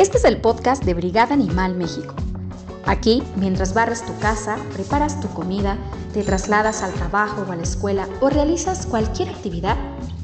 [0.00, 2.14] Este es el podcast de Brigada Animal México.
[2.86, 5.76] Aquí, mientras barres tu casa, preparas tu comida,
[6.14, 9.76] te trasladas al trabajo o a la escuela o realizas cualquier actividad,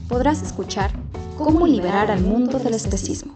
[0.08, 0.92] podrás escuchar
[1.36, 3.34] cómo liberar al mundo del especismo.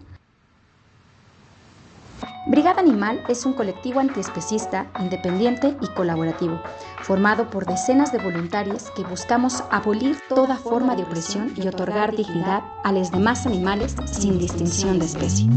[2.47, 6.59] Brigada Animal es un colectivo antiespecista, independiente y colaborativo,
[7.03, 12.63] formado por decenas de voluntarios que buscamos abolir toda forma de opresión y otorgar dignidad
[12.83, 15.47] a los demás animales sin distinción de especie.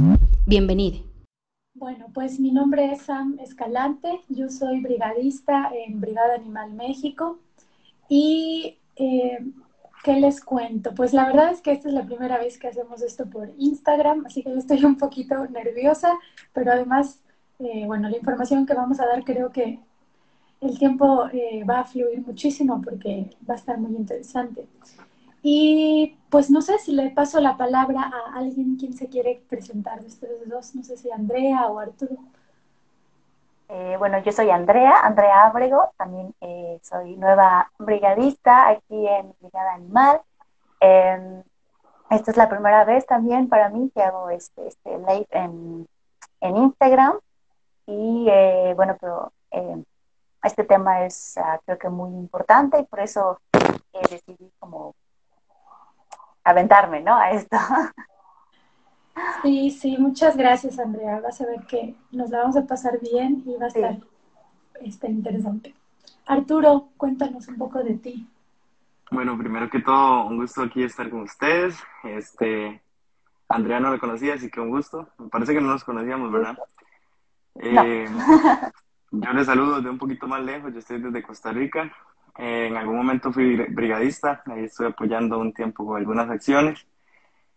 [0.46, 0.98] Bienvenido.
[1.72, 7.38] Bueno, pues mi nombre es Sam Escalante, yo soy brigadista en Brigada Animal México
[8.10, 9.38] y eh,
[10.02, 10.94] ¿qué les cuento?
[10.94, 14.26] Pues la verdad es que esta es la primera vez que hacemos esto por Instagram,
[14.26, 16.12] así que yo estoy un poquito nerviosa,
[16.52, 17.22] pero además,
[17.58, 19.80] eh, bueno, la información que vamos a dar creo que
[20.60, 24.66] el tiempo eh, va a fluir muchísimo porque va a estar muy interesante.
[25.46, 30.00] Y pues no sé si le paso la palabra a alguien quien se quiere presentar
[30.00, 32.16] de ustedes dos, no sé si Andrea o Arturo.
[33.68, 39.74] Eh, bueno, yo soy Andrea, Andrea Ábrego, también eh, soy nueva brigadista aquí en Brigada
[39.74, 40.22] Animal.
[40.80, 41.42] Em,
[42.08, 45.86] esta es la primera vez también para mí que hago este, este live en,
[46.40, 47.18] en Instagram.
[47.86, 49.84] Y eh, bueno, pero em,
[50.42, 53.40] este tema es ah, creo que muy importante y por eso
[54.10, 54.94] decidí como
[56.44, 57.16] aventarme, ¿no?
[57.16, 57.56] A esto.
[59.42, 61.20] Sí, sí, muchas gracias, Andrea.
[61.20, 63.98] Vas a ver que nos la vamos a pasar bien y va a estar
[64.80, 65.72] este, interesante.
[66.26, 68.26] Arturo, cuéntanos un poco de ti.
[69.10, 71.78] Bueno, primero que todo, un gusto aquí estar con ustedes.
[72.02, 72.82] Este,
[73.48, 75.08] Andrea no la conocía, así que un gusto.
[75.18, 76.58] Me parece que no nos conocíamos, ¿verdad?
[77.56, 78.06] Eh,
[79.12, 81.92] yo les saludo de un poquito más lejos, yo estoy desde Costa Rica.
[82.38, 86.86] Eh, en algún momento fui brigadista, ahí estuve apoyando un tiempo con algunas acciones.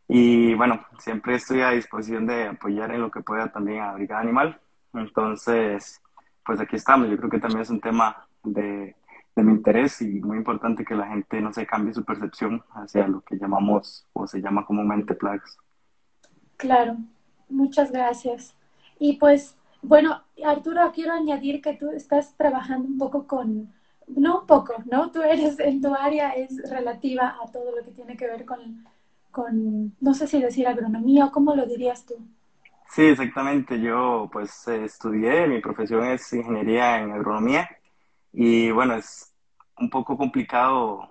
[0.08, 4.22] Y bueno, siempre estoy a disposición de apoyar en lo que pueda también a Brigada
[4.22, 4.60] Animal.
[4.94, 6.02] Entonces,
[6.46, 7.10] pues aquí estamos.
[7.10, 8.96] Yo creo que también es un tema de,
[9.36, 13.08] de mi interés y muy importante que la gente no se cambie su percepción hacia
[13.08, 15.58] lo que llamamos o se llama comúnmente plagas.
[16.58, 16.98] Claro,
[17.50, 18.56] muchas gracias.
[19.00, 23.74] Y pues, bueno, Arturo, quiero añadir que tú estás trabajando un poco con,
[24.08, 25.12] no un poco, ¿no?
[25.12, 28.86] Tú eres, en tu área es relativa a todo lo que tiene que ver con,
[29.32, 32.16] con no sé si decir agronomía o cómo lo dirías tú.
[32.90, 33.80] Sí, exactamente.
[33.80, 37.70] Yo pues estudié, mi profesión es ingeniería en agronomía
[38.32, 39.34] y bueno, es
[39.78, 41.08] un poco complicado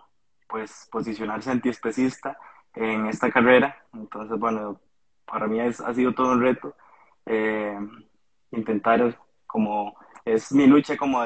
[0.49, 2.39] pues posicionarse antiespecista
[2.75, 3.77] en esta carrera.
[3.93, 4.81] Entonces, bueno,
[5.27, 6.75] para mí es, ha sido todo un reto
[7.27, 7.79] eh,
[8.53, 11.21] intentar como es mi lucha como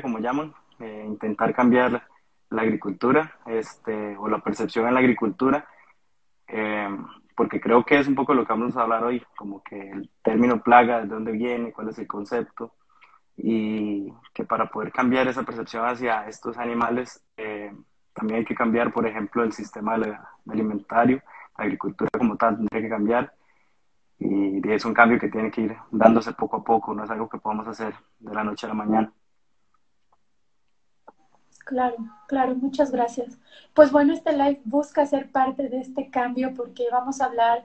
[0.00, 2.02] como llaman, eh, intentar cambiar
[2.50, 5.64] la agricultura este, o la percepción en la agricultura,
[6.48, 6.88] eh,
[7.36, 10.10] porque creo que es un poco lo que vamos a hablar hoy, como que el
[10.22, 12.74] término plaga, de dónde viene, cuál es el concepto,
[13.36, 17.72] y que para poder cambiar esa percepción hacia estos animales, eh,
[18.12, 19.96] también hay que cambiar, por ejemplo, el sistema
[20.50, 21.22] alimentario,
[21.56, 23.32] la agricultura como tal tendría que cambiar,
[24.18, 27.28] y es un cambio que tiene que ir dándose poco a poco, no es algo
[27.28, 29.12] que podamos hacer de la noche a la mañana.
[31.64, 31.96] Claro,
[32.26, 33.38] claro, muchas gracias.
[33.74, 37.64] Pues bueno, este live busca ser parte de este cambio porque vamos a hablar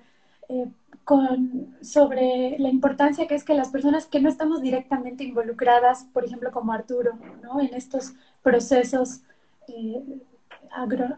[0.49, 0.67] eh,
[1.03, 6.25] con, sobre la importancia que es que las personas que no estamos directamente involucradas, por
[6.25, 7.59] ejemplo, como Arturo, ¿no?
[7.59, 8.13] en estos
[8.43, 9.21] procesos
[9.67, 10.03] eh,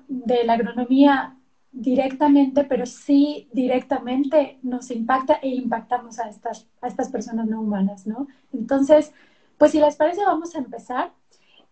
[0.07, 1.35] de la agronomía
[1.71, 8.07] directamente, pero sí directamente nos impacta e impactamos a estas, a estas personas no humanas,
[8.07, 8.27] ¿no?
[8.53, 9.13] Entonces,
[9.57, 11.11] pues si les parece, vamos a empezar.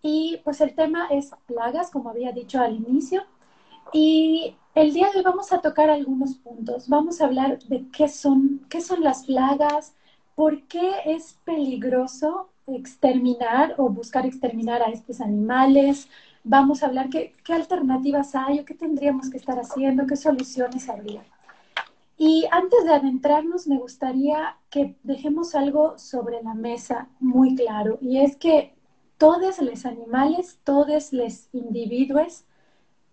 [0.01, 3.23] Y pues el tema es plagas, como había dicho al inicio.
[3.93, 6.87] Y el día de hoy vamos a tocar algunos puntos.
[6.87, 9.95] Vamos a hablar de qué son, qué son las plagas,
[10.35, 16.09] por qué es peligroso exterminar o buscar exterminar a estos animales.
[16.43, 20.89] Vamos a hablar qué, qué alternativas hay o qué tendríamos que estar haciendo, qué soluciones
[20.89, 21.23] habría.
[22.17, 28.19] Y antes de adentrarnos, me gustaría que dejemos algo sobre la mesa muy claro, y
[28.19, 28.76] es que
[29.17, 32.43] todos los animales, todos los individuos,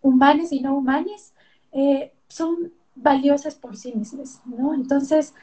[0.03, 1.33] humanos y no humanos,
[1.73, 4.75] eh, son valiosas por sí mismos, ¿no?
[4.75, 5.35] Entonces,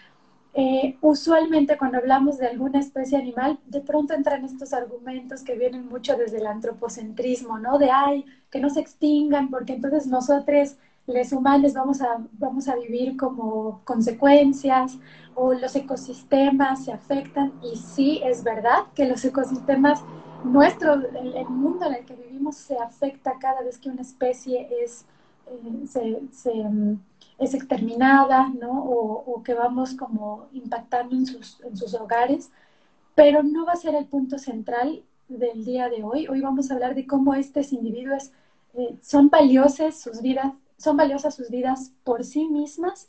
[0.53, 5.87] eh, usualmente cuando hablamos de alguna especie animal, de pronto entran estos argumentos que vienen
[5.87, 7.77] mucho desde el antropocentrismo, ¿no?
[7.77, 10.75] De, ay, que no se extingan, porque entonces nosotros,
[11.07, 14.97] los humanos, vamos a, vamos a vivir como consecuencias,
[15.35, 20.03] o los ecosistemas se afectan, y sí, es verdad que los ecosistemas
[20.43, 25.05] nuestro, el, mundo en el que vivimos se afecta cada vez que una especie es,
[25.47, 26.99] eh, se, mm,
[27.39, 28.83] es exterminada, ¿no?
[28.83, 32.51] O, que vamos como impactando en sus, en sus hogares,
[33.15, 36.27] pero no va a ser el punto central del día de hoy.
[36.27, 38.31] Hoy vamos a hablar de cómo estos individuos
[38.73, 43.07] eh, son valiosas sus vidas, son valiosas sus vidas por sí mismas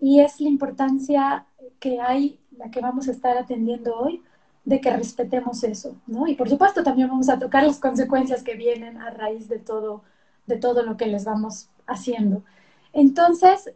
[0.00, 1.46] y es la importancia
[1.80, 4.22] que hay, la que vamos a estar atendiendo hoy,
[4.64, 6.26] de que respetemos eso, ¿no?
[6.26, 10.02] Y por supuesto también vamos a tocar las consecuencias que vienen a raíz de todo,
[10.46, 12.44] de todo lo que les vamos haciendo.
[12.92, 13.70] Entonces,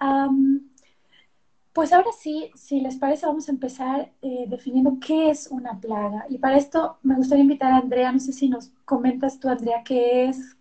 [1.72, 6.24] pues ahora sí, si les parece, vamos a empezar eh, definiendo qué es una plaga.
[6.28, 9.82] Y para esto me gustaría invitar a Andrea, no sé si nos comentas tú, Andrea,
[9.84, 10.56] qué es.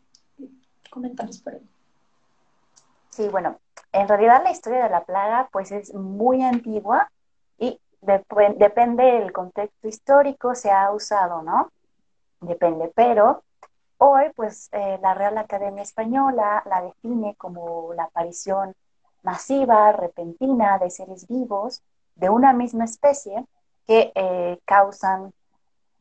[0.90, 1.62] Coméntanos por ahí.
[3.10, 3.60] Sí, bueno,
[3.94, 7.10] en realidad la historia de la plaga pues es muy antigua
[8.06, 11.72] depende del contexto histórico, se ha usado, ¿no?
[12.42, 13.44] Depende, pero
[13.98, 18.76] hoy pues eh, la Real Academia Española la define como la aparición
[19.24, 21.82] masiva, repentina de seres vivos
[22.16, 23.46] de una misma especie
[23.88, 25.34] que eh, causan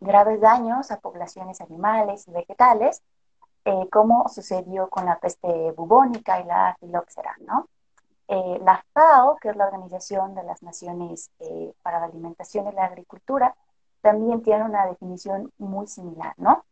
[0.01, 3.03] graves daños a poblaciones animales y vegetales,
[3.65, 7.69] eh, como sucedió con la peste bubónica y la filóxera, ¿no?
[8.29, 11.31] Eh, la FAO, que es la Organización de las Naciones
[11.83, 13.55] para la Alimentación y la Agricultura,
[14.01, 16.65] también tiene una definición muy similar, ¿no?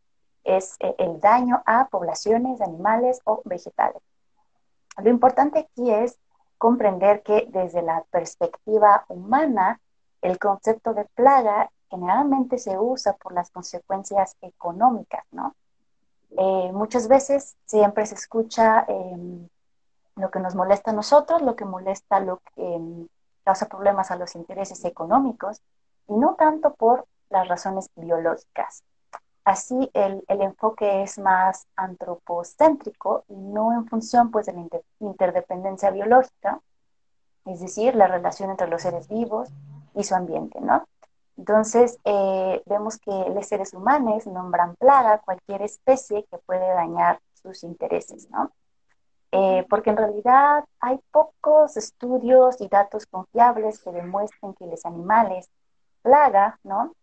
[0.43, 4.01] Es el daño a poblaciones animales o vegetales.
[4.97, 6.17] Lo importante aquí es
[6.57, 9.79] comprender que desde la perspectiva humana,
[10.21, 15.55] el concepto de plaga generalmente se usa por las consecuencias económicas, ¿no?
[16.37, 19.47] Eh, muchas veces siempre se escucha em,
[20.15, 23.07] lo que nos molesta a nosotros, lo que molesta, lo que em,
[23.43, 25.61] causa problemas a los intereses económicos,
[26.07, 28.83] y no tanto por las razones biológicas.
[29.43, 34.67] Así el, enfoque es más antropocéntrico y no en función pues, de la
[34.99, 36.61] interdependencia biológica,
[37.45, 39.49] es decir, la relación entre los seres vivos
[39.95, 40.87] y su ambiente, ¿no?
[41.35, 47.63] Entonces, eh, vemos que los seres humanos nombran plaga cualquier especie que puede dañar sus
[47.63, 48.51] intereses, ¿no?
[49.35, 55.49] Eh, porque en realidad hay pocos estudios y datos confiables que demuestren que los animales
[56.03, 56.93] plaga, ¿no?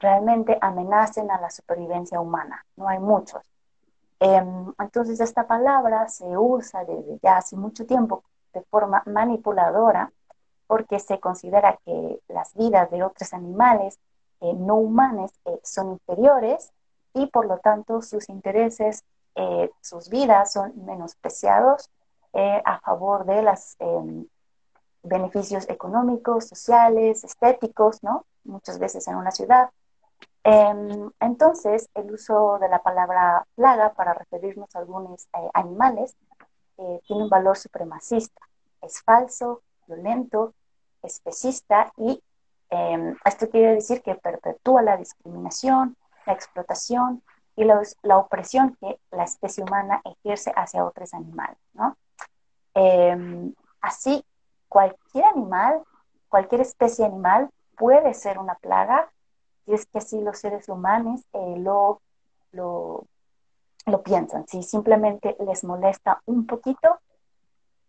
[0.00, 2.64] realmente amenacen a la supervivencia humana.
[2.76, 3.42] No hay muchos.
[4.18, 10.12] Em, entonces esta palabra se usa desde ya hace mucho tiempo de forma manipuladora
[10.66, 13.98] porque se considera que las vidas de otros animales
[14.40, 16.72] eh, no humanos eh, son inferiores
[17.14, 19.04] y por lo tanto sus intereses,
[19.34, 21.90] eh, sus vidas son menospreciados
[22.32, 24.24] a favor de los em,
[25.02, 28.24] beneficios económicos, sociales, estéticos, ¿no?
[28.44, 29.70] Muchas veces en una ciudad
[30.42, 36.16] Em, entonces, el uso de la palabra plaga para referirnos a algunos eh, animales
[36.78, 38.40] eh, tiene un valor supremacista.
[38.80, 40.54] Es falso, violento,
[41.02, 42.22] especista y
[42.70, 45.96] em, esto quiere decir que perpetúa la discriminación,
[46.26, 47.22] la explotación
[47.60, 51.58] y la, opresión que la especie humana ejerce hacia otros animales.
[52.72, 54.24] Em, así,
[54.66, 55.82] cualquier animal,
[56.30, 59.10] cualquier especie animal puede ser una plaga
[59.66, 62.00] y es que así los seres humanos eh, lo,
[62.52, 63.06] lo,
[64.04, 64.46] piensan.
[64.48, 66.98] Si simplemente les molesta un poquito,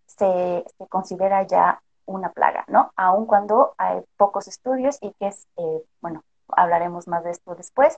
[0.06, 2.92] se, considera ya una plaga, ¿no?
[2.98, 7.98] Aun cuando hay pocos estudios y que es, eh, bueno, hablaremos más de esto después,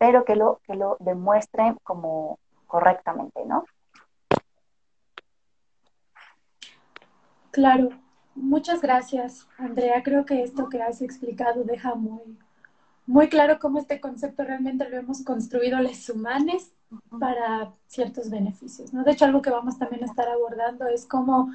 [0.00, 3.66] pero que lo, que lo demuestren como correctamente, ¿no?
[7.50, 7.90] Claro,
[8.34, 10.02] muchas gracias, Andrea.
[10.02, 12.38] Creo que esto que has explicado deja muy,
[13.06, 16.72] muy claro cómo este concepto realmente lo hemos construido los humanos
[17.18, 18.94] para ciertos beneficios.
[18.94, 19.04] ¿no?
[19.04, 21.52] De hecho, algo que vamos también a estar abordando es cómo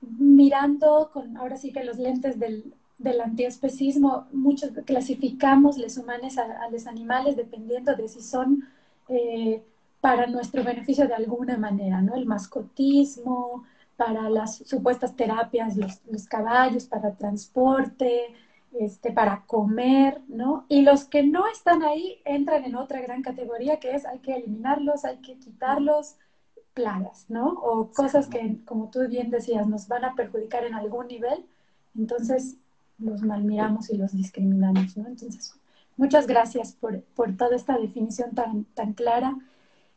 [0.00, 6.68] mirando con ahora sí que los lentes del, del antiespecismo, muchos clasificamos los humanos a,
[6.70, 8.64] los animales dependiendo de si son
[9.08, 9.62] eh,
[10.00, 12.14] para nuestro beneficio de alguna manera, ¿no?
[12.14, 13.64] El mascotismo,
[13.96, 18.34] para las supuestas terapias, los, los caballos, para transporte,
[18.78, 20.64] este, para comer, ¿no?
[20.68, 24.34] Y los que no están ahí entran en otra gran categoría que es hay que
[24.34, 26.16] eliminarlos, hay que quitarlos,
[26.74, 27.48] plagas, ¿no?
[27.48, 31.44] O cosas que, como tú bien decías, nos van a perjudicar en algún nivel,
[31.96, 32.56] entonces
[32.98, 35.06] los malmiramos y los discriminamos, ¿no?
[35.06, 35.54] Entonces,
[35.96, 39.36] muchas gracias por, por toda esta definición tan, tan clara.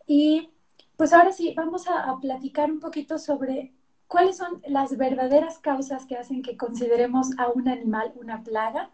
[0.08, 0.50] Y
[0.98, 3.74] pues ahora sí, vamos a, a platicar un poquito sobre
[4.08, 8.92] ¿Cuáles son las verdaderas causas que hacen que consideremos a un animal una plaga?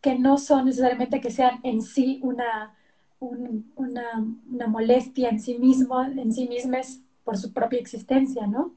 [0.00, 2.74] Que no son necesariamente que sean en sí una,
[3.20, 8.74] una, molestia en sí mismo, en sí mismas por su propia existencia, ¿no?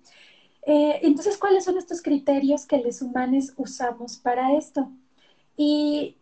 [0.65, 4.89] Eh, entonces, ¿cuáles son estos criterios que los humanos usamos para esto?
[5.57, 6.17] Y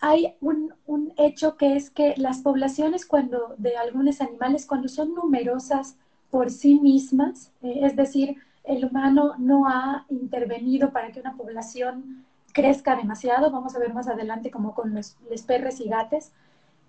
[0.00, 5.14] hay un, un, hecho que es que las poblaciones cuando, de algunos animales, cuando son
[5.14, 5.96] numerosas
[6.30, 12.24] por sí mismas, eh, es decir, el humano no ha intervenido para que una población
[12.52, 15.16] crezca demasiado, vamos a ver más adelante como con los,
[15.46, 16.32] perros y gatos,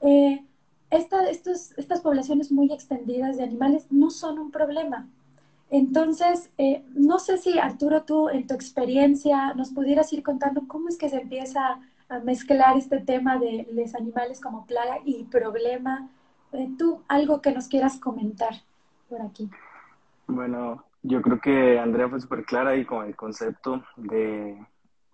[0.02, 0.44] eh,
[0.90, 5.08] estos, estas poblaciones muy extendidas de animales no son un problema.
[5.70, 10.88] Entonces, eh, no sé si Arturo, tú en tu experiencia nos pudieras ir contando cómo
[10.88, 16.08] es que se empieza a mezclar este tema de los animales como plaga y problema.
[16.54, 18.54] Eh, tú, algo que nos quieras comentar
[19.10, 19.50] por aquí.
[20.28, 24.58] Bueno, yo creo que Andrea fue súper clara ahí con el concepto de,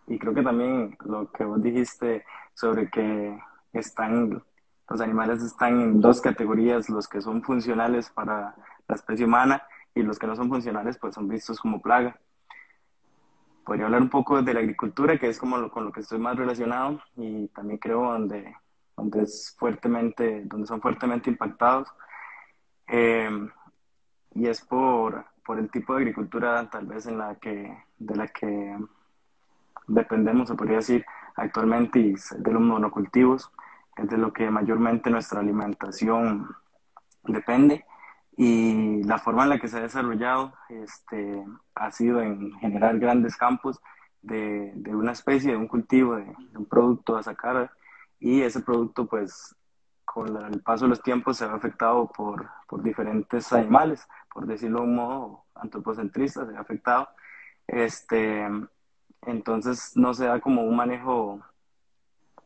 [0.06, 3.40] y creo que también lo que vos dijiste sobre que
[3.74, 4.44] están,
[4.88, 8.56] los animales están en dos categorías, los que son funcionales para
[8.88, 9.64] la especie humana
[9.96, 12.20] y los que no son funcionales pues son vistos como plaga.
[13.66, 16.20] Podría hablar un poco de la agricultura, que es como lo, con lo que estoy
[16.20, 18.56] más relacionado y también creo donde,
[18.98, 21.88] donde, es fuertemente, donde son fuertemente impactados.
[22.88, 23.30] Eh,
[24.36, 28.28] y es por, por el tipo de agricultura tal vez en la que, de la
[28.28, 28.78] que
[29.88, 33.50] dependemos, se podría decir, actualmente y de los monocultivos,
[33.96, 36.50] es de lo que mayormente nuestra alimentación
[37.24, 37.86] depende
[38.36, 43.38] y la forma en la que se ha desarrollado este, ha sido en generar grandes
[43.38, 43.80] campos
[44.22, 47.72] de, de una especie, de un cultivo, de, un producto a sacar
[48.20, 49.56] y ese producto pues
[50.06, 54.80] con el paso de los tiempos se ha afectado por, por diferentes animales, por decirlo
[54.80, 57.10] de un modo antropocentrista, se ha afectado.
[57.68, 58.48] Este,
[59.22, 61.42] entonces no se da como un manejo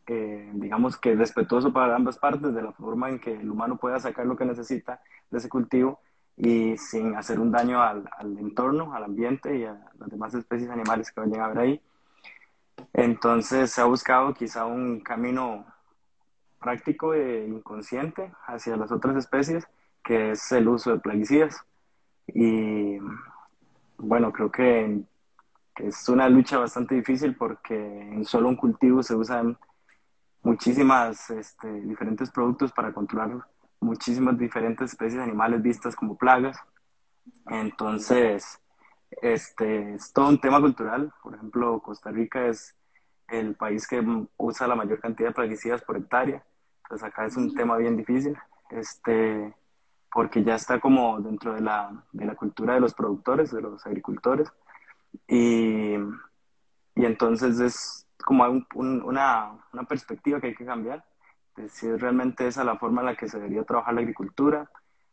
[0.07, 3.99] eh, digamos que respetuoso para ambas partes, de la forma en que el humano pueda
[3.99, 5.99] sacar lo que necesita de ese cultivo
[6.37, 10.69] y sin hacer un daño al, al entorno, al ambiente y a las demás especies
[10.69, 11.81] animales que vayan a ver ahí.
[12.93, 15.65] Entonces se ha buscado quizá un camino
[16.59, 19.67] práctico e inconsciente hacia las otras especies,
[20.03, 21.63] que es el uso de plaguicidas.
[22.27, 22.97] Y
[23.97, 25.01] bueno, creo que,
[25.75, 29.57] que es una lucha bastante difícil porque en solo un cultivo se usan
[30.47, 33.45] muchísimas este, diferentes productos para controlar
[33.81, 36.57] muchísimas diferentes especies de animales vistas como plagas.
[37.47, 38.57] Entonces,
[39.21, 41.11] este, es todo un tema cultural.
[41.21, 42.73] Por ejemplo, Costa Rica es
[43.27, 44.01] el país que
[44.37, 46.41] usa la mayor cantidad de plaguicidas por hectárea.
[46.83, 48.37] Entonces acá es un tema bien difícil,
[48.69, 49.53] este,
[50.13, 53.85] porque ya está como dentro de la, de la cultura de los productores, de los
[53.85, 54.47] agricultores.
[55.27, 55.95] Y,
[56.95, 61.05] y entonces es, como hay una, una, perspectiva que hay que cambiar,
[61.55, 64.69] de si es realmente esa la forma en la que se debería trabajar la agricultura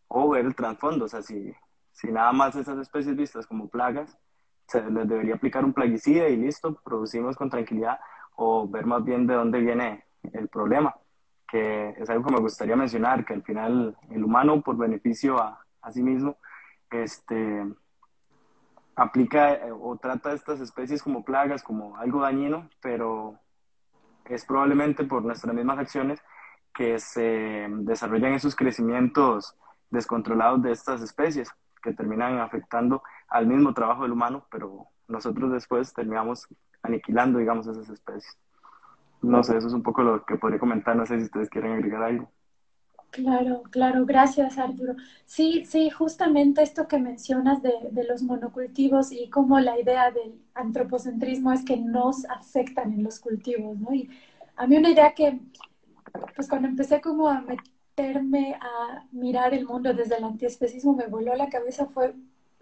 [0.08, 1.52] o ver el trasfondo, o sea, si,
[1.92, 4.18] si nada más esas especies vistas como plagas,
[4.66, 7.98] se les debería aplicar un plaguicida y listo, producimos con tranquilidad
[8.36, 10.94] o ver más bien de dónde viene el problema,
[11.46, 15.64] que es algo que me gustaría mencionar, que al final el humano por beneficio a,
[15.82, 16.38] a sí mismo,
[16.90, 17.64] este,
[18.96, 23.38] aplica eh, o trata a estas especies como plagas, como algo dañino, pero
[24.24, 26.20] es probablemente por nuestras mismas acciones
[26.74, 29.56] que se desarrollan esos crecimientos
[29.90, 31.50] descontrolados de estas especies
[31.82, 36.48] que terminan afectando al mismo trabajo del humano, pero nosotros después terminamos
[36.82, 38.38] aniquilando, digamos, esas especies.
[39.22, 41.72] No sé, eso es un poco lo que podría comentar, no sé si ustedes quieren
[41.72, 42.30] agregar algo.
[43.14, 44.96] Claro, claro, gracias Arturo.
[45.24, 47.72] Sí, sí, justamente esto que mencionas de,
[48.08, 53.78] los monocultivos y cómo la idea del antropocentrismo es que nos afectan en los cultivos,
[53.78, 53.94] ¿no?
[53.94, 54.10] Y
[54.56, 55.38] a mí una idea que,
[56.34, 61.36] pues cuando empecé como a meterme a mirar el mundo desde el antiespecismo, me voló
[61.36, 62.14] la cabeza fue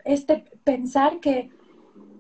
[0.05, 1.49] este pensar que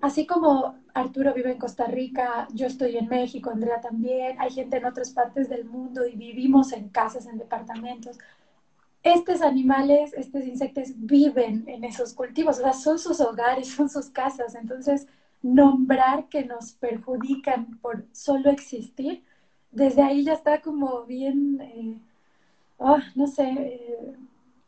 [0.02, 4.76] así como Arturo vive en Costa Rica, yo estoy en México, Andrea también, hay gente
[4.76, 8.18] en otras partes del mundo y vivimos en casas, en departamentos.
[9.02, 14.10] Estos animales, estos insectos viven en esos cultivos, o sea, son sus hogares, son sus
[14.10, 14.54] casas.
[14.56, 15.06] Entonces,
[15.42, 19.24] nombrar que nos perjudican por solo existir,
[19.70, 22.02] desde ahí ya está como bien,
[22.78, 24.12] oh, no sé, eh,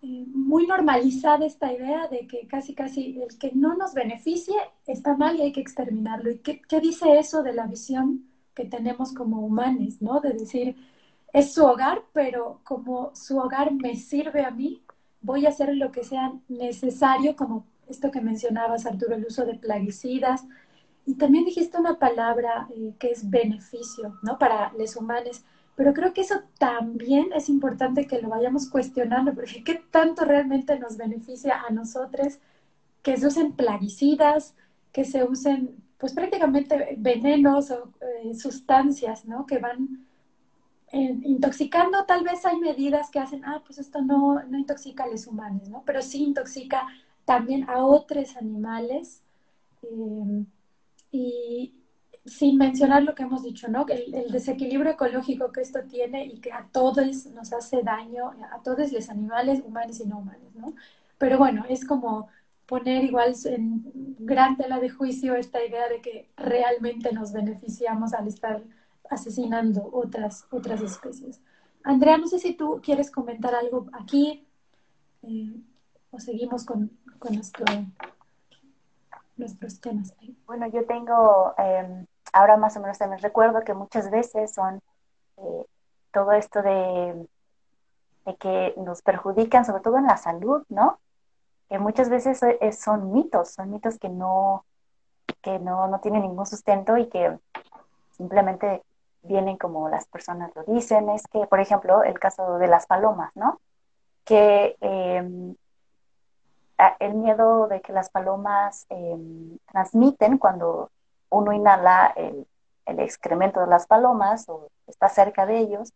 [0.04, 4.54] eh, muy normalizada esta idea de que casi, casi el que no nos beneficie
[4.86, 6.30] está mal y hay que exterminarlo.
[6.30, 10.20] ¿Y qué, qué dice eso de la visión que tenemos como humanos, ¿no?
[10.20, 10.76] De decir,
[11.32, 14.82] es su hogar, pero como su hogar me sirve a mí,
[15.22, 19.54] voy a hacer lo que sea necesario, como esto que mencionabas, Arturo, el uso de
[19.54, 20.44] plaguicidas.
[21.06, 24.38] Y también dijiste una palabra eh, que es beneficio, ¿no?
[24.38, 25.44] Para los humanos.
[25.76, 30.78] Pero creo que eso también es importante que lo vayamos cuestionando, porque ¿qué tanto realmente
[30.78, 32.38] nos beneficia a nosotros
[33.02, 34.54] que se usen plaguicidas,
[34.92, 39.46] que se usen pues prácticamente venenos o eh, sustancias, ¿no?
[39.46, 40.06] Que van
[40.92, 45.08] eh, intoxicando, tal vez hay medidas que hacen, ah, pues esto no, no intoxica a
[45.08, 45.82] los humanos, ¿no?
[45.84, 46.86] Pero sí intoxica
[47.24, 49.22] también a otros animales.
[49.82, 50.44] Eh,
[51.10, 51.72] y
[52.24, 53.86] sin mencionar lo que hemos dicho, ¿no?
[53.88, 58.62] El, el, desequilibrio ecológico que esto tiene y que a todos nos hace daño, a
[58.62, 60.74] todos los animales, humanos y no humanos, ¿no?
[61.18, 62.28] Pero bueno, es como
[62.66, 63.84] poner igual en
[64.18, 68.62] gran tela de juicio esta idea de que realmente nos beneficiamos al estar
[69.10, 71.40] asesinando otras, otras especies.
[71.82, 74.46] Andrea, no sé si tú quieres comentar algo aquí
[75.22, 75.60] eh,
[76.10, 77.66] o seguimos con, con nuestro,
[79.36, 80.14] nuestros temas.
[80.46, 84.80] Bueno, yo tengo, eh, ahora más o menos también recuerdo que muchas veces son
[85.38, 85.66] eh,
[86.12, 87.26] todo esto de,
[88.26, 90.98] de que nos perjudican, sobre todo en la salud, ¿no?
[91.68, 92.40] que muchas veces
[92.78, 94.64] son mitos, son mitos que no,
[95.42, 97.38] que no, no tienen ningún sustento y que
[98.16, 98.82] simplemente
[99.22, 101.08] vienen como las personas lo dicen.
[101.10, 103.60] Es que, por ejemplo, el caso de las palomas, ¿no?
[104.24, 105.56] Que em,
[107.00, 110.90] el miedo de que las palomas em, transmiten cuando
[111.30, 112.46] uno inhala el,
[112.86, 115.92] el, excremento de las palomas o está cerca de ellos,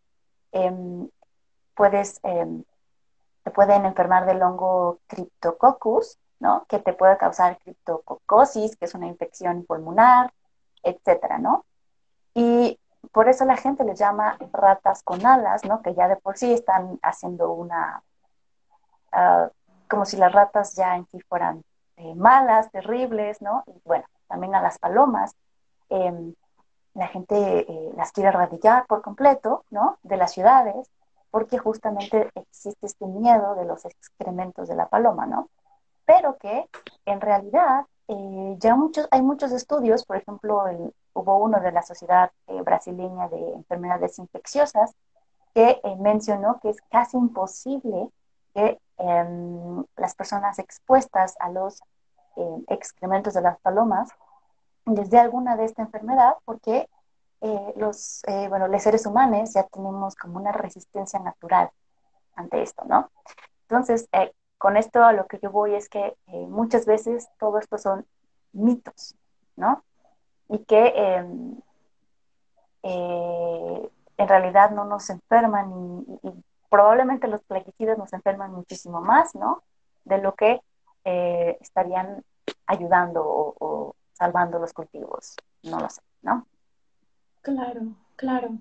[0.52, 1.08] em,
[1.74, 2.20] puedes
[3.50, 6.64] pueden enfermar del hongo Cryptococcus, ¿no?
[6.68, 10.32] Que te puede causar criptococosis, que es una infección pulmonar,
[10.82, 11.64] etcétera, ¿no?
[12.34, 12.78] Y
[13.12, 15.82] por eso la gente les llama ratas con alas, ¿no?
[15.82, 18.02] Que ya de por sí están haciendo una,
[19.12, 19.48] uh,
[19.88, 21.64] como si las ratas ya en sí fueran
[21.96, 23.64] eh, malas, terribles, ¿no?
[23.66, 25.34] Y bueno, también a las palomas,
[25.90, 26.32] eh,
[26.98, 29.98] la gente eh, las quiere erradicar por completo, ¿no?
[30.02, 30.90] De las ciudades,
[31.30, 35.48] porque justamente existe este miedo de los excrementos de la paloma, ¿no?
[36.04, 36.68] Pero que
[37.06, 40.64] en realidad eh, ya muchos, hay muchos estudios, por ejemplo,
[41.12, 44.94] hubo uno de la Sociedad eh, Brasileña de Enfermedades Infecciosas
[45.54, 48.08] que mencionó que es casi imposible
[48.54, 51.82] que em, las personas expuestas a los
[52.68, 54.08] excrementos de las palomas
[54.94, 56.88] les dé alguna de esta enfermedad porque
[57.40, 61.70] eh, los, eh, bueno, los seres humanos ya tenemos como una resistencia natural
[62.34, 63.10] ante esto, ¿no?
[63.62, 67.78] Entonces, eh, con esto a lo que yo voy es que muchas veces todo esto
[67.78, 68.06] son
[68.52, 69.14] mitos,
[69.54, 69.84] ¿no?
[70.48, 71.60] Y que em,
[72.82, 76.32] en realidad no nos enferman y,
[76.70, 79.62] probablemente los plaguicidas nos enferman muchísimo más, ¿no?
[80.04, 80.60] De lo que
[81.04, 82.24] estarían
[82.68, 86.46] ayudando o, o salvando los cultivos, no lo sé, ¿no?
[87.42, 88.58] Claro, claro.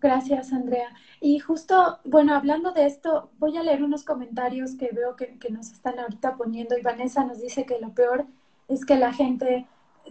[0.00, 0.94] Gracias, Andrea.
[1.20, 5.72] Y justo, bueno, hablando de esto, voy a leer unos comentarios que veo que, nos
[5.72, 8.26] están ahorita poniendo y Vanessa nos dice que lo peor
[8.68, 9.66] es que la gente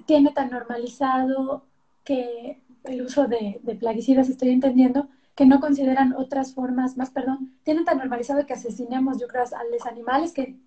[0.06, 1.64] tiene tan normalizado
[2.04, 7.58] que el uso de, de plaguicidas, estoy entendiendo, que no consideran otras formas, más perdón,
[7.64, 10.58] tienen tan normalizado que asesinemos, yo creo, a los animales que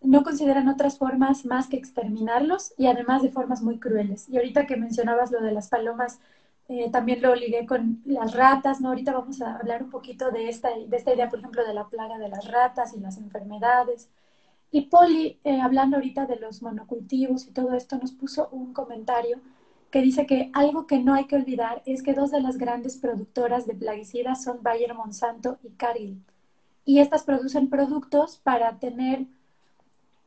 [0.00, 4.28] no consideran otras formas más que exterminarlos y además de formas muy crueles.
[4.28, 6.20] Y ahorita que mencionabas lo de las palomas
[6.68, 8.90] eh, también lo ligué con las ratas, ¿no?
[8.90, 11.88] Ahorita vamos a hablar un poquito de esta, de esta idea, por ejemplo, de la
[11.88, 14.10] plaga de las ratas y las enfermedades.
[14.70, 19.40] Y Poli, eh, hablando ahorita de los monocultivos y todo esto, nos puso un comentario
[19.90, 22.98] que dice que algo que no hay que olvidar es que dos de las grandes
[22.98, 26.22] productoras de plaguicidas son Bayer Monsanto y Cargill.
[26.84, 29.26] Y estas producen productos para tener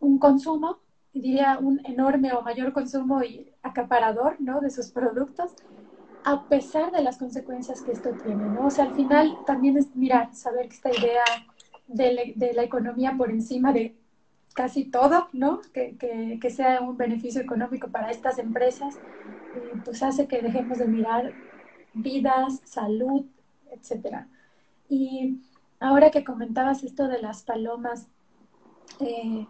[0.01, 0.79] un consumo,
[1.13, 4.59] diría un enorme o mayor consumo y acaparador, ¿no?
[4.59, 5.55] De sus productos
[6.23, 8.67] a pesar de las consecuencias que esto tiene, ¿no?
[8.67, 11.23] O sea, al final también es mirar, saber que esta idea
[11.87, 13.95] de, la economía por encima de
[14.53, 15.61] casi todo, ¿no?
[15.73, 15.97] Que,
[16.39, 18.97] que, sea un beneficio económico para estas empresas,
[19.55, 21.33] eh, pues hace que dejemos de mirar
[21.93, 23.25] vidas, salud,
[23.71, 24.27] etcétera.
[24.89, 25.41] Y
[25.79, 28.07] ahora que comentabas esto de las palomas,
[28.99, 29.47] eh,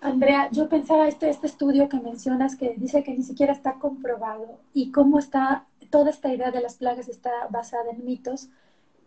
[0.00, 4.58] Andrea, yo pensaba este, este estudio que mencionas que dice que ni siquiera está comprobado
[4.72, 8.48] y cómo está toda esta idea de las plagas está basada en mitos,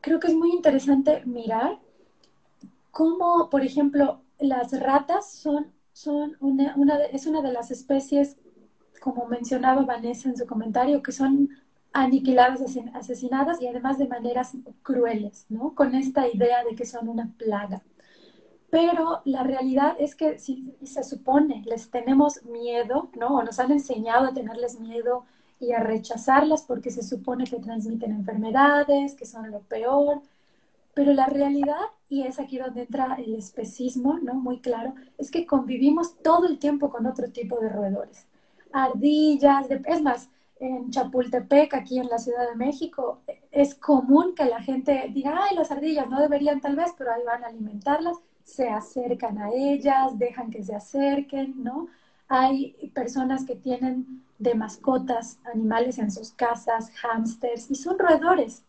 [0.02, 1.80] creo que es muy interesante mirar
[2.92, 6.76] cómo, por ejemplo, las ratas son, son una,
[7.12, 8.38] es una de las especies,
[9.02, 11.50] como mencionaba Vanessa en su comentario, que son
[11.94, 12.62] aniquiladas,
[12.94, 14.54] asesinadas y además de maneras
[14.84, 15.74] crueles, ¿no?
[15.76, 17.82] Con esta idea de que son una plaga.
[18.74, 23.36] Pero la realidad es que si se supone les tenemos miedo, ¿no?
[23.36, 25.26] O nos han enseñado a tenerles miedo
[25.60, 30.24] y a rechazarlas porque se supone que transmiten enfermedades, que son lo peor.
[30.96, 34.34] Pero la realidad, y es aquí donde entra el especismo, ¿no?
[34.34, 38.26] Muy claro, es que convivimos todo el tiempo con otro tipo de roedores.
[38.72, 43.20] ardillas, es más, en Chapultepec, aquí en la Ciudad de México,
[43.52, 47.22] es común que la gente diga, ay, las ardillas no deberían tal vez, pero ahí
[47.24, 51.88] van a alimentarlas, se acercan a ellas, dejan que se acerquen, ¿no?
[52.28, 58.64] Hay personas que tienen de mascotas animales en sus casas, hámsters, y son roedores.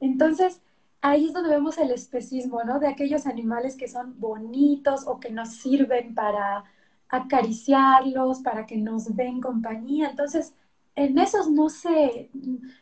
[0.00, 0.60] Entonces,
[1.00, 2.78] ahí es donde vemos el especismo, ¿no?
[2.78, 6.64] De aquellos animales que son bonitos o que nos sirven para
[7.08, 10.10] acariciarlos, para que nos den compañía.
[10.10, 10.54] Entonces,
[10.94, 12.30] en esos no se,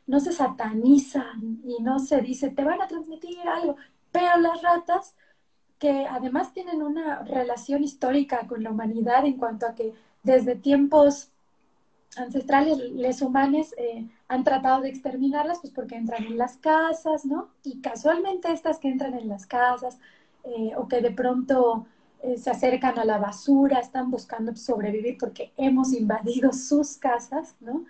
[0.06, 3.76] no se satanizan y no se dice, te van a transmitir algo,
[4.10, 5.14] pero las ratas,
[5.78, 11.30] que además tienen una relación histórica con la humanidad en cuanto a que desde tiempos
[12.16, 17.50] ancestrales, les humanos eh, han tratado de exterminarlas, pues porque entran en las casas, ¿no?
[17.62, 19.98] Y casualmente estas que entran en las casas
[20.44, 21.86] eh, o que de pronto
[22.22, 27.84] eh, se acercan a la basura, están buscando sobrevivir porque hemos invadido sus casas, ¿no?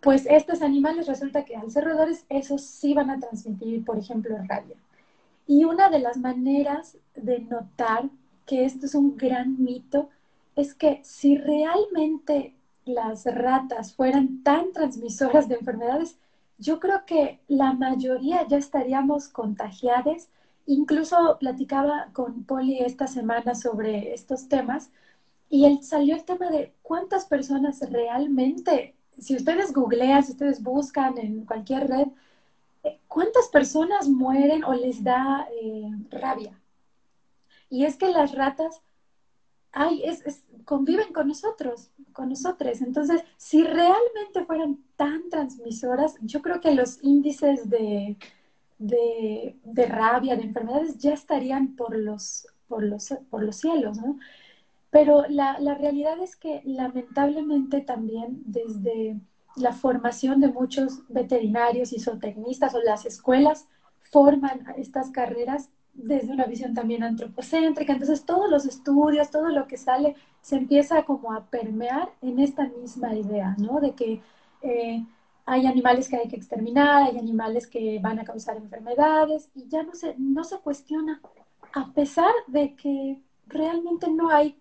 [0.00, 4.36] pues estos animales resulta que al ser roedores, esos sí van a transmitir, por ejemplo,
[4.46, 4.76] rabia.
[5.46, 8.08] Y una de las maneras de notar
[8.46, 10.08] que esto es un gran mito
[10.56, 12.54] es que si realmente
[12.84, 16.18] las ratas fueran tan transmisoras de enfermedades,
[16.58, 20.28] yo creo que la mayoría ya estaríamos contagiadas.
[20.66, 24.90] Incluso platicaba con Poli esta semana sobre estos temas
[25.50, 31.18] y él salió el tema de cuántas personas realmente, si ustedes googlean, si ustedes buscan
[31.18, 32.08] en cualquier red,
[33.08, 36.60] cuántas personas mueren o les da eh, rabia.
[37.70, 38.82] Y es que las ratas
[39.74, 42.80] ay, es, conviven con nosotros, con nosotros.
[42.80, 48.16] Entonces, si realmente fueran tan transmisoras, yo creo que los índices de,
[48.78, 54.18] de, rabia, de enfermedades, ya estarían por los, por los, por los cielos, ¿no?
[54.90, 59.20] Pero la, la realidad es que lamentablemente también desde
[59.56, 63.68] la formación de muchos veterinarios y zootecnistas o las escuelas
[64.10, 67.92] forman estas carreras desde una visión también antropocéntrica.
[67.92, 72.68] Entonces, todos los estudios, todo lo que sale, se empieza como a permear en esta
[72.68, 73.80] misma idea, ¿no?
[73.80, 74.20] De que
[74.62, 75.04] eh,
[75.46, 79.82] hay animales que hay que exterminar, hay animales que van a causar enfermedades y ya
[79.82, 81.20] no se, no se cuestiona,
[81.72, 84.58] a pesar de que realmente no hay,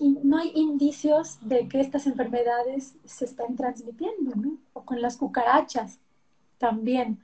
[0.00, 4.56] mm, no hay indicios de que estas enfermedades se están transmitiendo, ¿no?
[4.72, 5.98] O con las cucarachas
[6.58, 7.22] también.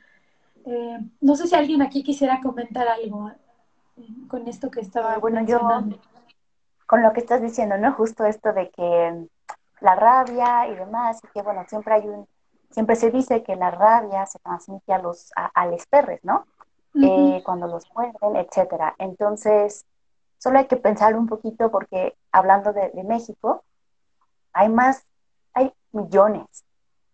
[0.66, 3.30] Eh, no sé si alguien aquí quisiera comentar algo
[3.96, 5.18] eh, con esto que estaba.
[5.18, 5.61] Bueno, yo,
[6.87, 7.92] con lo que estás diciendo, ¿no?
[7.92, 9.26] Justo esto de que
[9.80, 12.26] la rabia y demás, y que bueno, siempre hay un,
[12.70, 16.46] siempre se dice que la rabia se transmite a los, a, los perros, ¿no?
[17.00, 18.94] Eh, cuando los muerden, etcétera.
[18.98, 19.87] Entonces,
[20.40, 23.62] solo hay que pensar un poquito porque hablando de, México,
[24.53, 25.05] hay más,
[25.53, 26.64] hay millones,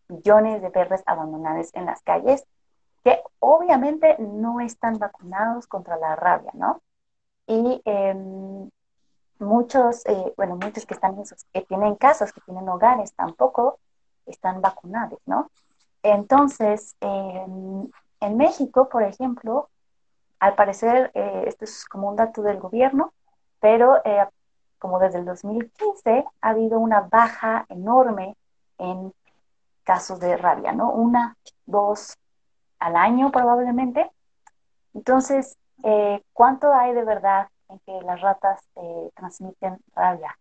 [0.09, 2.47] millones de perros abandonados en las calles
[3.03, 6.81] que obviamente no están vacunados contra la rabia, ¿no?
[7.49, 8.71] Y em,
[9.41, 13.81] muchos, eh, bueno, muchos que están en sus, que tienen casas, que tienen hogares, tampoco
[14.25, 15.51] están vacunados, ¿no?
[16.03, 19.69] Entonces, en México, por ejemplo,
[20.38, 23.12] al parecer, eh, esto es como un dato del gobierno,
[23.61, 24.27] pero eh,
[24.79, 28.37] como desde el 2015 ha habido una baja enorme
[28.79, 29.12] en
[29.85, 30.90] casos de rabia, ¿no?
[30.90, 32.16] Una, dos,
[32.79, 34.11] al año probablemente.
[34.94, 38.62] Entonces, eh, ¿cuánto hay de verdad en que las ratas
[39.14, 40.38] transmiten rabia?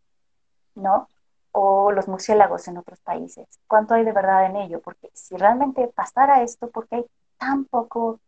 [0.75, 1.07] ¿No?
[1.51, 3.47] O los murciélagos en otros países.
[3.67, 4.81] ¿Cuánto hay de verdad en ello?
[4.81, 7.05] Porque si realmente pasara esto, porque hay
[7.37, 8.19] tan poco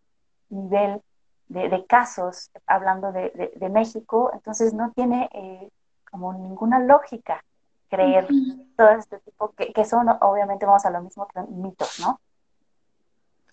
[0.49, 1.01] nivel
[1.49, 5.69] de, casos, hablando de, México, entonces no tiene eh,
[6.11, 7.43] como ninguna lógica
[7.89, 8.27] creer
[8.75, 12.19] todo este tipo, que, que son, obviamente vamos a lo mismo, mitos, ¿no?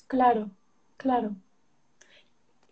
[0.06, 0.50] Claro,
[0.96, 1.34] claro.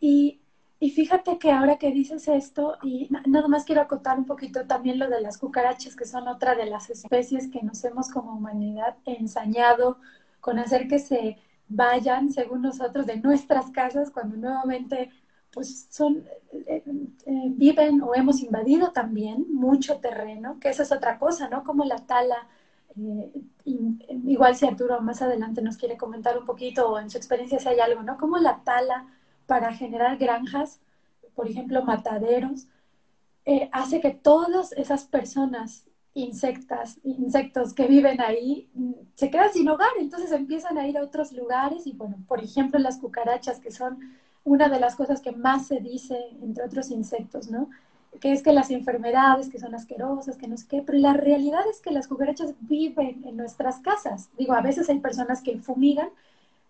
[0.01, 0.41] Y,
[0.81, 5.09] fíjate que ahora que dices esto, y nada más quiero acotar un poquito también lo
[5.09, 9.99] de las cucarachas, que son otra de las especies que nos hemos como humanidad ensañado
[10.41, 11.39] con hacer que se
[11.75, 15.11] vayan, según nosotros, de nuestras casas cuando nuevamente
[15.53, 16.83] pues son, eh,
[17.27, 21.63] eh, viven o hemos invadido también mucho terreno, que esa es otra cosa, ¿no?
[21.63, 22.49] Como la tala
[22.97, 23.33] eh,
[23.65, 27.69] igual si Arturo más adelante nos quiere comentar un poquito o en su experiencia si
[27.69, 28.19] hay algo, ¿no?
[28.19, 29.07] Como la tala
[29.47, 30.81] para generar granjas,
[31.35, 32.67] por ejemplo, mataderos,
[33.73, 39.91] hace que todas esas personas, insectas, insectos que viven ahí, mm, se quedan sin hogar,
[39.99, 43.99] entonces empiezan a ir a otros lugares y bueno, por ejemplo, las cucarachas, que son
[44.45, 47.69] una de las cosas que más se dice entre otros insectos, ¿no?
[48.21, 51.63] que es que las enfermedades, que son asquerosas, que no sé qué, pero la realidad
[51.71, 54.31] es que las cucarachas viven en nuestras casas.
[54.37, 56.11] Digo, a veces hay personas que fumigan,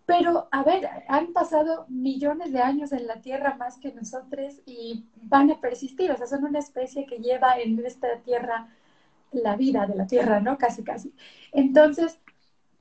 [0.06, 5.04] pero a ver, han pasado millones de años en la Tierra más que nosotros y
[5.22, 8.68] van a persistir, o sea, son una especie que lleva en esta Tierra
[9.32, 10.58] la vida de la Tierra, ¿no?
[10.58, 11.12] Casi, casi.
[11.52, 12.18] Entonces,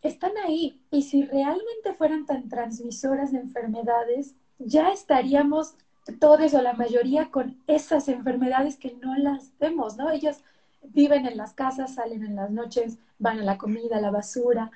[0.02, 5.76] están ahí y si realmente fueran tan transmisoras de enfermedades, ya estaríamos
[6.20, 10.10] todos o la mayoría con esas enfermedades que no las vemos, ¿no?
[10.10, 10.44] Ellos
[10.84, 14.72] viven en las casas, salen en las noches, van a la comida, a la basura.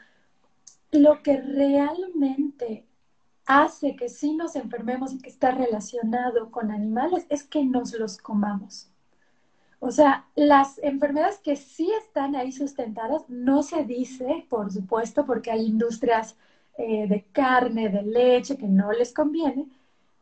[0.91, 2.85] Lo que realmente
[3.45, 8.17] hace que sí nos enfermemos y que está relacionado con animales es que nos los
[8.17, 8.89] comamos.
[9.87, 15.51] O sea, las enfermedades que sí están ahí sustentadas, no se dice, por supuesto, porque
[15.51, 16.35] hay industrias
[16.79, 19.67] eh, de carne, de leche, que no les conviene,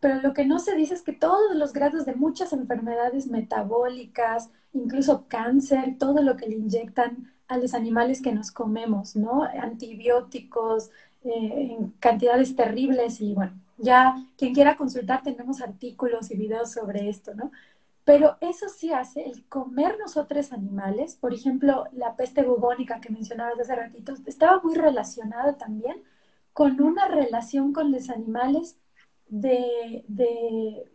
[0.02, 4.50] pero lo que no se dice es que todos los grados de muchas enfermedades metabólicas,
[4.74, 9.44] incluso cáncer, todo lo que le inyectan a los animales que nos comemos, ¿no?
[9.44, 10.90] Antibióticos
[11.24, 17.08] eh, en cantidades terribles y bueno, ya quien quiera consultar tenemos artículos y videos sobre
[17.10, 17.50] esto, ¿no?
[18.06, 23.60] Pero eso sí hace el comer nosotros animales, por ejemplo, la peste bubónica que mencionabas
[23.60, 26.04] hace ratito, estaba muy relacionada también
[26.52, 28.78] con una relación con los animales
[29.30, 30.92] de, de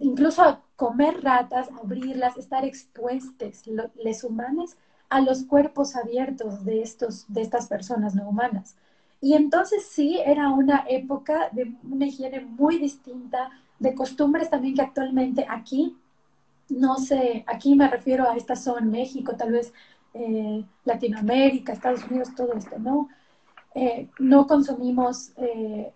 [0.00, 4.76] incluso comer ratas, abrirlas, estar expuestos, los humanos,
[5.08, 8.76] a los cuerpos abiertos de, estos, de estas personas no humanas.
[9.20, 14.82] Y entonces sí, era una época de una higiene muy distinta, de costumbres también que
[14.82, 15.96] actualmente aquí,
[16.70, 19.72] no sé, aquí me refiero a esta zona, México, tal vez
[20.14, 23.08] eh, Latinoamérica, Estados Unidos, todo esto, ¿no?
[23.74, 25.92] Eh, no consumimos eh,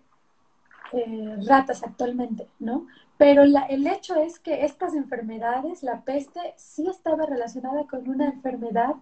[1.47, 2.87] ratas actualmente, ¿no?
[3.17, 8.95] Pero el hecho es que estas enfermedades, la peste, sí estaba relacionada con una enfermedad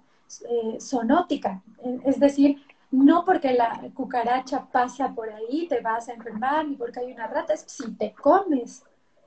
[0.80, 1.62] zoonótica,
[2.04, 7.00] es decir, no porque la cucaracha pasa por ahí te vas a enfermar, ni porque
[7.00, 8.84] hay una rata, es si te comes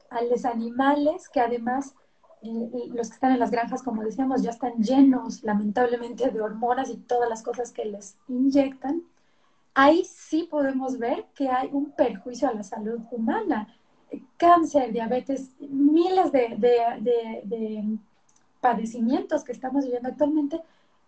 [0.09, 1.95] a los animales que además
[2.93, 6.97] los que están en las granjas, como decíamos, ya están llenos lamentablemente de hormonas y
[6.97, 9.03] todas las cosas que les inyectan,
[9.75, 13.67] ahí sí podemos ver que hay un perjuicio a la salud humana.
[14.37, 17.99] Cáncer, diabetes, miles de,
[18.61, 20.61] padecimientos que estamos viviendo actualmente.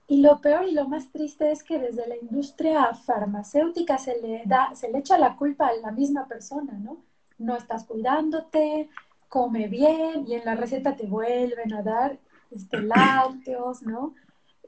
[0.07, 4.43] Y lo peor y lo más triste es que desde la industria farmacéutica se le
[4.45, 6.97] da, se le echa la culpa a la misma persona, ¿no?
[7.37, 8.89] No estás cuidándote,
[9.29, 12.19] come bien y en la receta te vuelven a dar
[12.51, 14.15] este, lácteos, ¿no?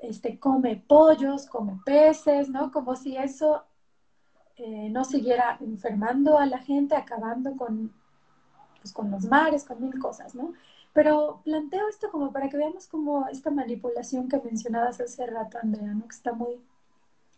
[0.01, 2.71] Este, come pollos, come peces, ¿no?
[2.71, 3.63] Como si eso
[4.57, 7.93] eh, no siguiera enfermando a la gente, acabando con,
[8.81, 10.53] pues, con los mares, con mil cosas, ¿no?
[10.93, 15.93] Pero planteo esto como para que veamos como esta manipulación que mencionabas hace rato, Andrea,
[15.93, 16.07] ¿no?
[16.07, 16.59] Que está muy,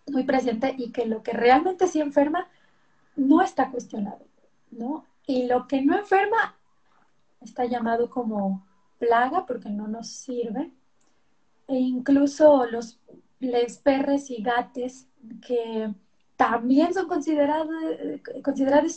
[0.08, 2.48] muy presente y que lo que realmente sí enferma
[3.16, 4.26] no está cuestionado,
[4.72, 5.06] ¿no?
[5.28, 6.56] Y lo que no enferma
[7.42, 8.66] está llamado como
[9.00, 10.72] plaga porque no nos sirve.
[11.68, 13.00] E incluso los
[13.40, 15.08] les perres y gates
[15.46, 15.92] que
[16.36, 17.70] también son considerados,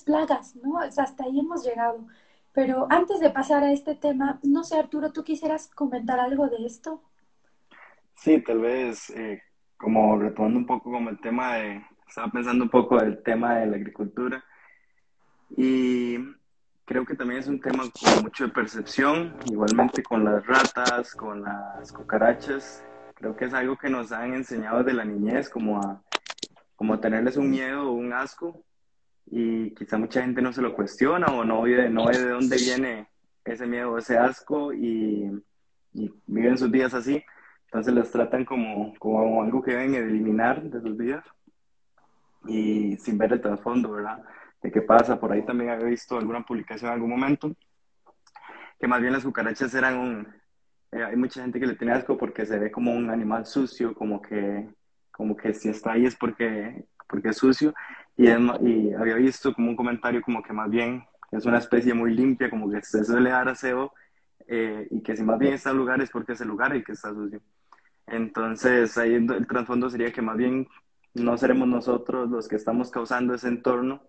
[0.04, 0.78] plagas, ¿no?
[0.78, 2.06] hasta ahí hemos llegado.
[2.52, 6.64] Pero antes de pasar a este tema, no sé, Arturo, ¿tú quisieras comentar algo de
[6.64, 7.02] esto?
[8.14, 9.42] Sí, tal vez, eh,
[9.76, 13.66] como retomando un poco como el tema de, estaba pensando un poco del tema de
[13.66, 14.44] la agricultura
[15.56, 16.16] y
[16.84, 21.42] creo que también es un tema con mucho de percepción, igualmente con las ratas, con
[21.42, 26.02] las cucarachas, creo que es algo que nos han enseñado desde la niñez como a
[26.76, 28.64] como tenerles un miedo o un asco
[29.26, 33.08] y quizá mucha gente no se lo cuestiona o no ve, de dónde viene
[33.44, 35.30] ese miedo o ese asco y,
[36.26, 37.22] viven sus días así.
[37.66, 41.24] Entonces los tratan como, como algo que deben eliminar de sus vidas
[42.46, 44.22] y sin ver el trasfondo, ¿verdad?
[44.64, 45.20] De qué pasa.
[45.20, 47.54] Por ahí también había visto alguna publicación en algún momento
[48.80, 50.28] que más bien las cucarachas eran un...
[50.90, 53.94] Eh, hay mucha gente que le tiene asco porque se ve como un animal sucio,
[53.94, 54.66] como que
[55.10, 57.74] como que si está ahí es porque, porque es sucio.
[58.16, 62.14] Y, y había visto como un comentario como que más bien es una especie muy
[62.14, 63.92] limpia, como que se suele dar aseo,
[64.46, 66.84] eh, y que si más bien está en lugar es porque es el lugar el
[66.84, 67.42] que está sucio.
[68.06, 70.66] Entonces ahí el trasfondo sería que más bien
[71.12, 74.02] no seremos nosotros los que estamos causando ese entorno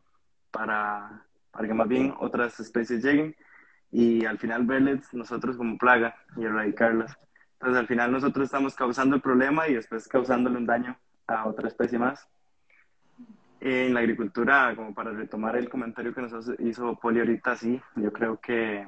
[0.56, 3.36] para, para que más bien otras especies lleguen
[3.92, 7.18] y al final verles nosotros como plaga y erradicarlas.
[7.54, 11.68] Entonces al final nosotros estamos causando el problema y después causándole un daño a otra
[11.68, 12.28] especie más.
[13.60, 18.14] En la agricultura, como para retomar el comentario que nos hizo Poli ahorita, sí, yo
[18.14, 18.86] creo que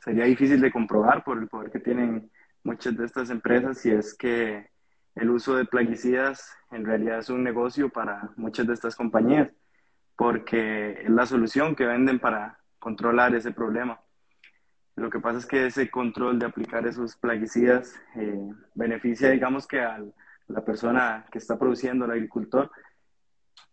[0.00, 2.30] sería difícil de comprobar por el poder que tienen
[2.62, 4.68] muchas de estas empresas y es que
[5.14, 9.48] el uso de plaguicidas en realidad es un negocio para muchas de estas compañías
[10.18, 14.00] porque es la solución que venden para controlar ese problema.
[14.96, 19.80] Lo que pasa es que ese control de aplicar esos plaguicidas eh, beneficia, digamos que
[19.80, 20.02] a
[20.48, 22.68] la persona que está produciendo, el agricultor,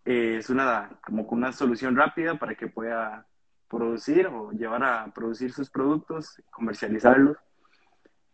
[0.05, 3.25] eh, es una, como una solución rápida para que pueda
[3.67, 7.37] producir o llevar a producir sus productos, comercializarlos,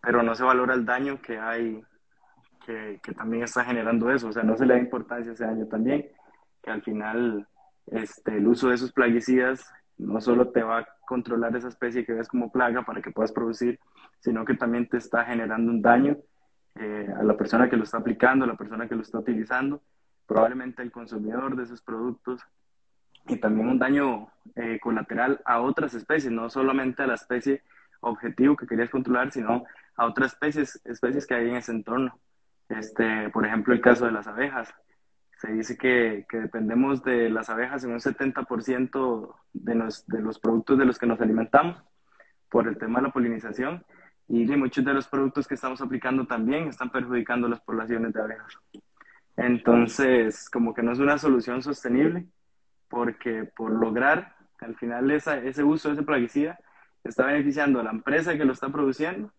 [0.01, 1.81] pero no se valora el daño que hay,
[2.65, 5.45] que, que también está generando eso, o sea, no se le da importancia a ese
[5.45, 6.11] daño también,
[6.61, 7.47] que al final
[7.91, 12.13] este, el uso de esos plaguicidas no solo te va a controlar esa especie que
[12.13, 13.79] ves como plaga para que puedas producir,
[14.19, 16.17] sino que también te está generando un daño
[16.75, 19.81] eh, a la persona que lo está aplicando, a la persona que lo está utilizando,
[20.25, 22.41] probablemente al consumidor de esos productos
[23.27, 27.61] y también un daño eh, colateral a otras especies, no solamente a la especie
[27.99, 32.17] objetivo que querías controlar, sino a otras especies, especies que hay en ese entorno.
[32.69, 34.73] Este, por ejemplo, el caso de las abejas.
[35.41, 40.37] Se dice que, que dependemos de las abejas en un 70% de, nos, de los
[40.37, 41.81] productos de los que nos alimentamos
[42.47, 43.83] por el tema de la polinización
[44.27, 48.53] y muchos de los productos que estamos aplicando también están perjudicando las poblaciones de abejas.
[49.35, 52.27] Entonces, como que no es una solución sostenible
[52.87, 56.59] porque por lograr al final esa, ese uso de ese plaguicida
[57.03, 59.33] está beneficiando a la empresa que lo está produciendo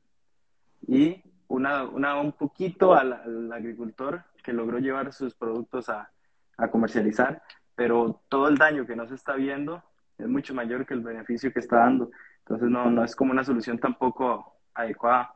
[0.89, 6.11] y una, una un poquito al, al, agricultor que logró llevar sus productos a,
[6.57, 7.43] a, comercializar,
[7.75, 9.83] pero todo el daño que no se está viendo
[10.17, 12.11] es mucho mayor que el beneficio que está dando.
[12.39, 15.35] Entonces no, no es como una solución tampoco adecuada.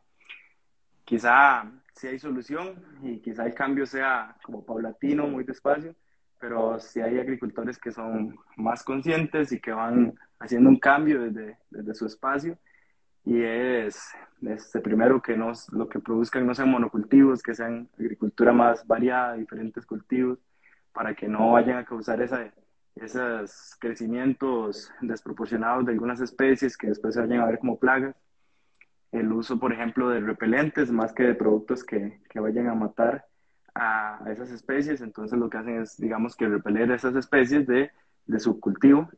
[1.04, 5.94] Quizá si hay solución y quizá el cambio sea como paulatino, muy despacio,
[6.40, 11.58] pero si hay agricultores que son más conscientes y que van haciendo un cambio desde,
[11.70, 12.58] desde su espacio
[13.26, 18.52] y es este, primero que no, lo que produzcan no sean monocultivos, que sean agricultura
[18.52, 20.38] más variada, diferentes cultivos,
[20.92, 22.52] para que no vayan a causar esa,
[22.94, 28.14] esos crecimientos desproporcionados de algunas especies que después se vayan a ver como plagas.
[29.10, 33.26] El uso, por ejemplo, de repelentes más que de productos que, que vayan a matar
[33.74, 37.90] a, esas especies, entonces lo que hacen es, digamos, que repeler esas especies de,
[38.26, 39.10] de su cultivo.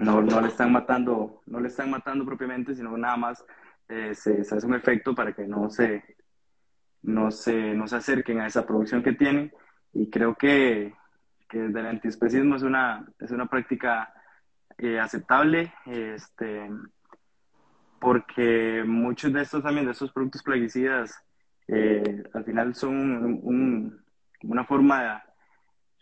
[0.00, 3.44] No, no le están matando, no le están matando propiamente, sino nada más
[3.88, 6.02] eh, se, hace un efecto para que no se,
[7.02, 9.52] no se, no se acerquen a esa producción que tienen.
[9.92, 10.94] Y creo que,
[11.48, 14.12] que el antiespecismo es una, es una práctica
[14.78, 16.68] eh, aceptable, este,
[18.00, 21.14] porque muchos de estos también, de estos productos plaguicidas,
[21.68, 24.04] eh, al final son un,
[24.42, 25.22] una forma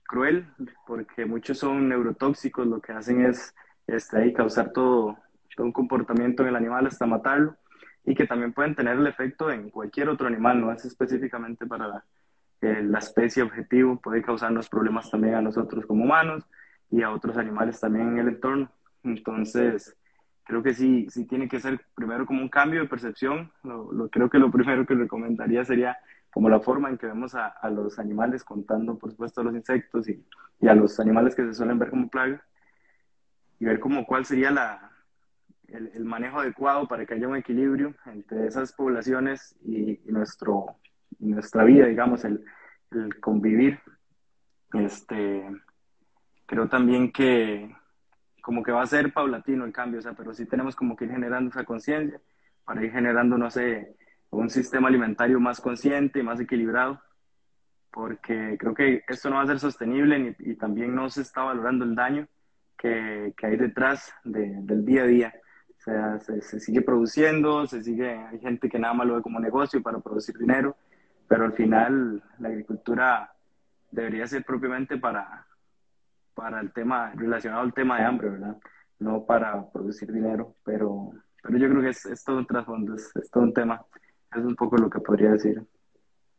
[0.04, 0.46] cruel,
[0.86, 3.54] porque muchos son neurotóxicos, lo que hacen es
[3.86, 5.18] este, causar todo,
[5.58, 7.56] un comportamiento en el animal hasta matarlo,
[8.04, 12.04] y que también pueden tener el efecto en cualquier otro animal, no es específicamente para
[12.60, 16.44] la, especie objetivo, puede causarnos problemas también a nosotros como humanos
[16.90, 18.70] y a otros animales también en el entorno.
[19.02, 19.96] Entonces,
[20.44, 23.50] creo que sí, sí tiene que ser primero como un cambio de percepción.
[23.64, 25.96] Lo, creo que lo primero que recomendaría sería
[26.30, 30.08] como la forma en que vemos a, los animales, contando por supuesto a los insectos
[30.08, 30.24] y,
[30.60, 32.42] y, a los animales que se suelen ver como plaga,
[33.62, 34.90] y ver como cuál sería la,
[35.68, 40.78] el, el, manejo adecuado para que haya un equilibrio entre esas poblaciones y, y nuestro,
[41.20, 42.44] nuestra vida, digamos, el,
[42.90, 43.78] el convivir.
[44.72, 45.48] Este,
[46.44, 47.72] creo también que,
[48.42, 51.04] como que va a ser paulatino el cambio, o sea, pero sí tenemos como que
[51.04, 52.20] ir generando esa conciencia
[52.64, 53.96] para ir generando, no sé,
[54.30, 57.00] un sistema alimentario más consciente, y más equilibrado,
[57.92, 61.44] porque creo que esto no va a ser sostenible y, y también no se está
[61.44, 62.26] valorando el daño
[62.76, 65.34] que, que hay detrás de, del día a día.
[65.78, 69.22] O sea, se, se, sigue produciendo, se sigue, hay gente que nada más lo ve
[69.22, 70.76] como negocio para producir dinero,
[71.26, 73.32] pero al final la agricultura
[73.90, 75.46] debería ser propiamente para,
[76.34, 78.56] para el tema, relacionado al tema de hambre, ¿verdad?
[78.98, 81.10] No para producir dinero, pero,
[81.42, 83.84] pero yo creo que es, es todo un trasfondo, es, es, todo un tema.
[84.34, 85.62] Es un poco lo que podría decir.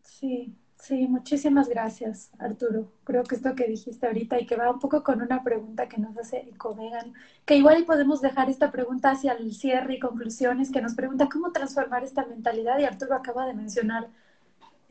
[0.01, 2.91] Sí, sí, muchísimas gracias, Arturo.
[3.05, 5.97] Creo que esto que dijiste ahorita y que va un poco con una pregunta que
[5.97, 7.13] nos hace Ecovegan,
[7.45, 11.51] que igual podemos dejar esta pregunta hacia el cierre y conclusiones, que nos pregunta cómo
[11.51, 14.09] transformar esta mentalidad y Arturo acaba de mencionar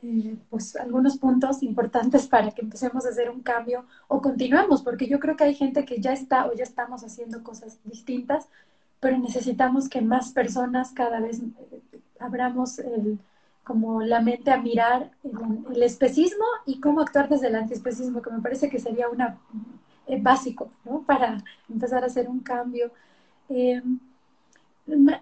[0.02, 5.06] eh, pues algunos puntos importantes para que empecemos a hacer un cambio o continuemos, porque
[5.08, 8.48] yo creo que hay gente que ya está o ya estamos haciendo cosas distintas,
[9.00, 13.18] pero necesitamos que más personas cada vez eh, abramos el,
[13.64, 15.32] como la mente a mirar el,
[15.74, 19.38] el, especismo y cómo actuar desde el antiespecismo, que me parece que sería una
[20.06, 21.02] eh, básico, ¿no?
[21.02, 22.90] Para empezar a hacer un cambio.
[23.48, 23.80] Eh,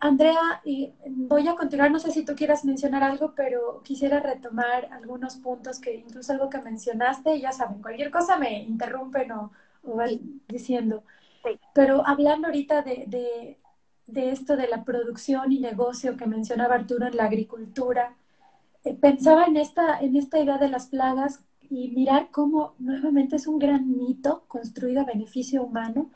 [0.01, 4.89] Andrea, y voy a continuar, no sé si tú quieras mencionar algo, pero quisiera retomar
[4.91, 9.53] algunos puntos que incluso algo que mencionaste, ya saben, cualquier cosa me interrumpen o,
[9.85, 11.05] van diciendo.
[11.75, 13.59] Pero hablando ahorita de,
[14.07, 18.20] de, esto de la producción y negocio que mencionaba Arturo en la agricultura, eh,
[19.01, 23.59] pensaba en esta, en esta idea de las plagas y mirar cómo nuevamente es un
[23.59, 26.11] gran mito construido a beneficio humano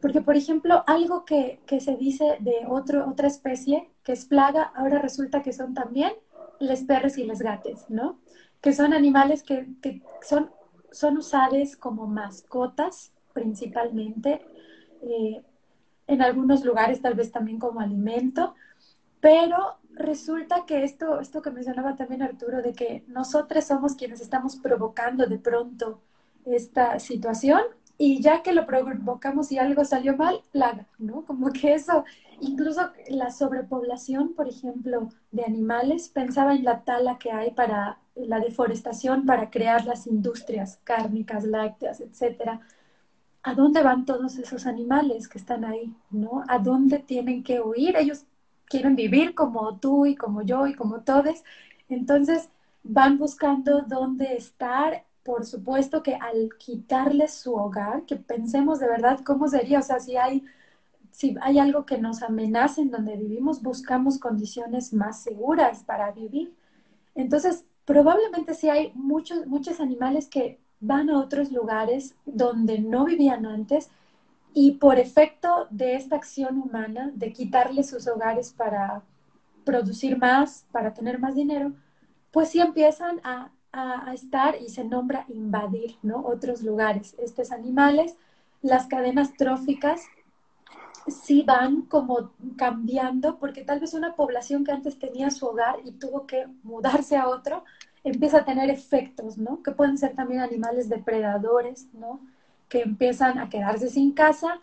[0.00, 4.72] porque, por ejemplo, algo que, que se dice de otro, otra especie que es plaga,
[4.74, 6.12] ahora resulta que son también
[6.58, 8.18] les perres y les gates, ¿no?
[8.60, 10.50] Que son animales que, que son,
[10.90, 14.40] son usados como mascotas principalmente,
[15.02, 15.42] eh,
[16.06, 18.54] en algunos lugares tal vez también como alimento,
[19.20, 24.56] pero resulta que esto, esto que mencionaba también Arturo, de que nosotros somos quienes estamos
[24.56, 26.00] provocando de pronto
[26.44, 27.62] esta situación,
[28.02, 31.26] y ya que lo provocamos y algo salió mal, plaga, ¿no?
[31.26, 32.04] Como que eso,
[32.40, 38.40] incluso la sobrepoblación, por ejemplo, de animales, pensaba en la tala que hay para la
[38.40, 42.60] deforestación, para crear las industrias cárnicas, lácteas, etcétera.
[43.42, 46.42] ¿A dónde van todos esos animales que están ahí, no?
[46.48, 47.96] ¿A dónde tienen que huir?
[47.96, 48.24] Ellos
[48.70, 51.42] quieren vivir como tú y como yo y como todos.
[51.90, 52.48] Entonces,
[52.82, 59.20] van buscando dónde estar por supuesto que al quitarles su hogar, que pensemos de verdad
[59.24, 60.44] cómo sería, o sea, si hay,
[61.10, 66.54] si hay algo que nos amenaza en donde vivimos, buscamos condiciones más seguras para vivir.
[67.14, 73.44] Entonces, probablemente sí hay muchos, muchos animales que van a otros lugares donde no vivían
[73.44, 73.90] antes
[74.54, 79.02] y por efecto de esta acción humana, de quitarles sus hogares para
[79.64, 81.72] producir más, para tener más dinero,
[82.32, 86.24] pues sí empiezan a a, estar y se nombra invadir ¿no?
[86.26, 87.14] otros lugares.
[87.18, 88.16] Estos animales,
[88.62, 90.02] las cadenas tróficas,
[91.06, 95.92] sí van como cambiando, porque tal vez una población que antes tenía su hogar y
[95.92, 97.64] tuvo que mudarse a otro,
[98.04, 99.62] empieza a tener efectos, ¿no?
[99.62, 102.20] Que pueden ser también animales depredadores, ¿no?
[102.70, 104.58] Que empiezan a quedarse sin casa,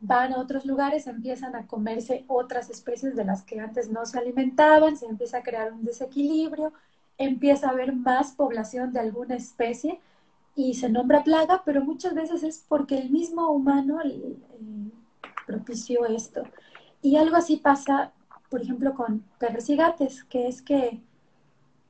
[0.00, 4.18] van a otros lugares, empiezan a comerse otras especies de las que antes no se
[4.18, 6.72] alimentaban, se empieza a crear un desequilibrio,
[7.18, 10.00] empieza a haber más población de alguna especie
[10.56, 14.00] y se nombra plaga, pero muchas veces es porque el mismo humano
[15.46, 16.42] propició esto.
[17.00, 18.12] Y algo así pasa,
[18.50, 21.00] por ejemplo, con perros y gatos, que es que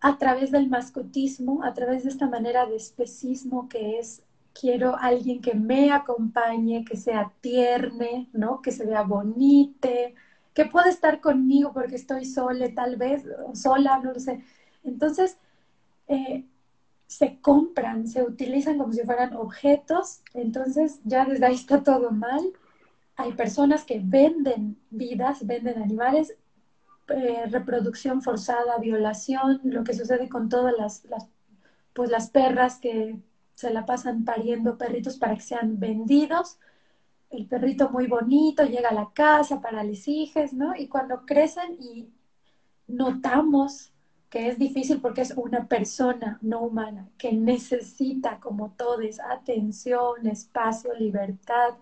[0.03, 4.23] a través del mascotismo, a través de esta manera de especismo que es
[4.59, 8.63] quiero alguien que me acompañe, que sea tierne, ¿no?
[8.63, 10.15] Que se vea bonite,
[10.55, 13.25] que pueda estar conmigo porque estoy sola, tal vez,
[13.55, 14.45] sola, no lo sé.
[14.85, 15.39] Entonces,
[16.09, 16.45] eh,
[17.07, 22.41] se compran, se utilizan como si fueran objetos, entonces ya desde ahí está todo mal.
[23.17, 26.35] Hay personas que venden vidas, venden animales,
[27.09, 31.07] eh, reproducción forzada, violación, lo que sucede con todas las,
[31.93, 33.19] pues las perras que
[33.63, 36.59] se la pasan pariendo perritos para que sean vendidos.
[37.31, 40.75] El perrito muy bonito llega a la casa para los hijos, ¿no?
[40.77, 42.09] Y cuando crecen y
[42.89, 43.93] notamos
[44.31, 50.93] que es difícil porque es una persona no humana que necesita, como todos, atención, espacio,
[50.95, 51.75] libertad.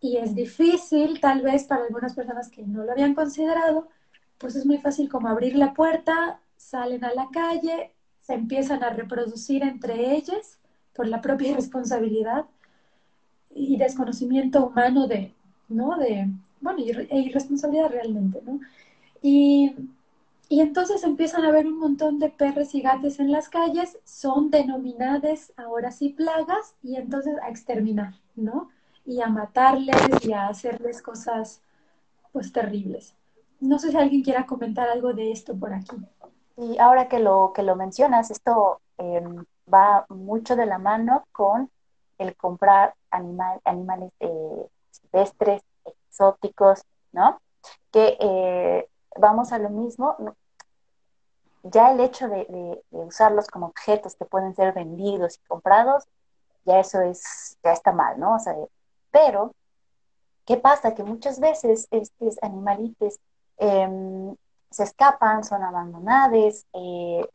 [0.00, 3.88] Y es difícil, tal vez para algunas personas que no lo habían considerado,
[4.36, 8.90] pues es muy fácil como abrir la puerta, salen a la calle, se empiezan a
[8.90, 10.57] reproducir entre ellas
[10.98, 12.46] por la propia responsabilidad
[13.54, 15.32] y desconocimiento humano de,
[15.68, 15.96] ¿no?
[15.96, 16.26] De,
[16.60, 18.58] bueno, e irresponsabilidad realmente, ¿no?
[19.22, 19.76] Y
[20.48, 24.50] y entonces empiezan a haber un montón de perros y gatos en las calles, son
[24.50, 28.70] denominadas ahora sí plagas y entonces a exterminar, ¿no?
[29.04, 31.60] Y a matarles y a hacerles cosas
[32.32, 33.14] pues terribles.
[33.60, 35.96] No sé si alguien quiera comentar algo de esto por aquí.
[36.56, 41.70] Y ahora que lo, que lo mencionas, esto em, va mucho de la mano con
[42.18, 47.40] el comprar animal, animales eh, silvestres, exóticos, ¿no?
[47.92, 50.16] Que eh, vamos a lo mismo,
[51.62, 56.04] ya el hecho de, usarlos como objetos que pueden ser vendidos y comprados,
[56.64, 58.36] ya eso es, ya está mal, ¿no?
[58.36, 58.54] O sea,
[59.10, 59.54] pero,
[60.44, 60.94] ¿qué pasa?
[60.94, 63.18] Que muchas veces estos animalitos
[63.58, 64.34] em,
[64.70, 67.28] se escapan, son abandonados, eh,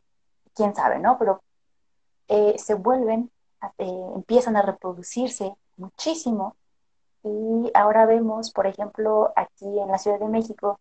[0.54, 1.18] quién sabe, ¿no?
[1.18, 1.42] Pero
[2.28, 3.30] eh, se vuelven,
[3.78, 6.56] eh, empiezan a reproducirse muchísimo
[7.22, 10.78] y ahora vemos, por ejemplo, aquí en la Ciudad de México,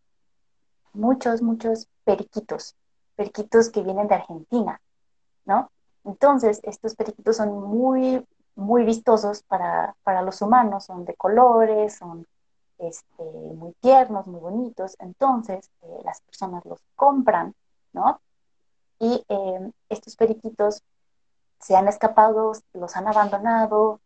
[0.93, 2.75] muchos, muchos periquitos,
[3.15, 4.81] periquitos que vienen de Argentina,
[5.45, 5.69] ¿no?
[6.03, 8.25] Entonces, estos periquitos son muy,
[8.55, 12.27] muy vistosos para, los humanos, son de colores, son
[12.77, 17.55] este, muy tiernos, muy bonitos, entonces eh, las personas los compran,
[17.93, 18.19] ¿no?
[18.99, 19.25] Y
[19.89, 20.81] estos periquitos
[21.63, 24.01] se han escapado, los han abandonado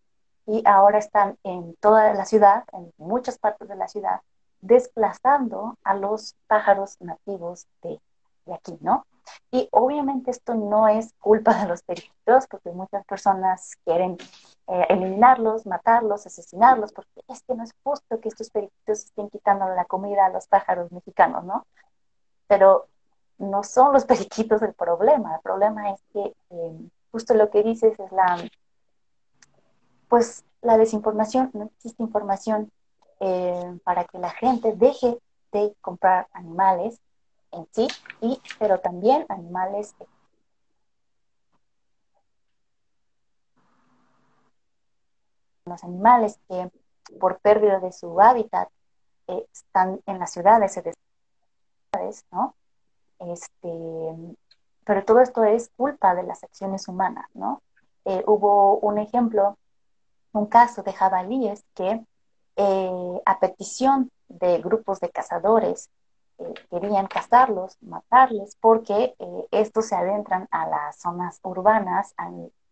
[0.45, 4.22] y ahora están en toda la ciudad, en muchas partes de la ciudad,
[4.62, 7.99] desplazando a los pájaros nativos de,
[8.45, 9.05] de aquí, ¿no?
[9.51, 14.18] Y obviamente esto no es culpa de los periquitos, porque muchas personas quieren
[14.68, 19.68] eh, eliminarlos, matarlos, asesinarlos, porque es que no es justo que estos periquitos estén quitando
[19.70, 21.66] la comida a los pájaros mexicanos, ¿no?
[22.47, 22.88] Pero
[23.38, 27.99] no son los periquitos el problema, el problema es que eh, justo lo que dices
[27.99, 28.49] es la,
[30.10, 32.72] pues la desinformación, no existe información
[33.20, 35.18] eh, para que la gente deje
[35.51, 36.99] de comprar animales
[37.51, 37.88] en sí,
[38.22, 39.95] y, pero también animales
[45.68, 46.72] los animales que
[47.20, 48.70] por pérdida de su hábitat
[49.28, 50.80] eh, están en las ciudades,
[52.32, 52.55] ¿no?
[53.20, 53.68] Este,
[54.88, 57.62] pero todo esto es culpa de las acciones humanas, ¿no?
[58.06, 59.58] Eh, hubo un ejemplo,
[60.32, 62.06] un caso de jabalíes que
[62.56, 65.90] eh, a petición de grupos de cazadores
[66.38, 69.14] eh, querían cazarlos, matarles, porque
[69.52, 72.14] estos se adentran a las zonas urbanas,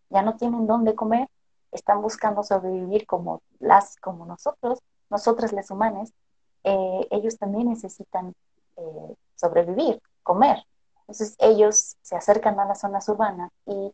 [0.09, 1.27] ya no tienen dónde comer,
[1.73, 6.13] están buscando sobrevivir como, las, como nosotros, nosotros los humanos,
[6.63, 8.33] ellos también necesitan
[9.35, 10.65] sobrevivir, comer.
[11.07, 13.93] Entonces ellos se acercan a las zonas urbanas y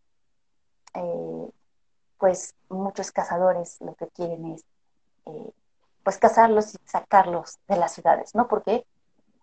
[2.17, 4.63] pues muchos cazadores lo que quieren es
[6.03, 8.47] pues cazarlos y sacarlos de las ciudades, ¿no?
[8.47, 8.85] Porque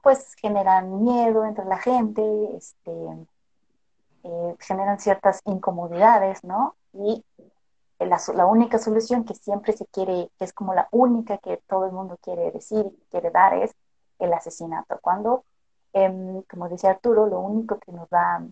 [0.02, 2.22] pues generan miedo entre la gente,
[2.56, 2.90] este,
[4.24, 6.74] eh, generan ciertas incomodidades, ¿no?
[6.92, 7.24] Y
[7.98, 11.86] la, la, única solución que siempre se quiere, que es como la única que todo
[11.86, 13.72] el mundo quiere decir, quiere dar, es
[14.18, 14.98] el asesinato.
[15.00, 15.44] Cuando,
[15.92, 18.42] em, como decía Arturo, lo único que nos va,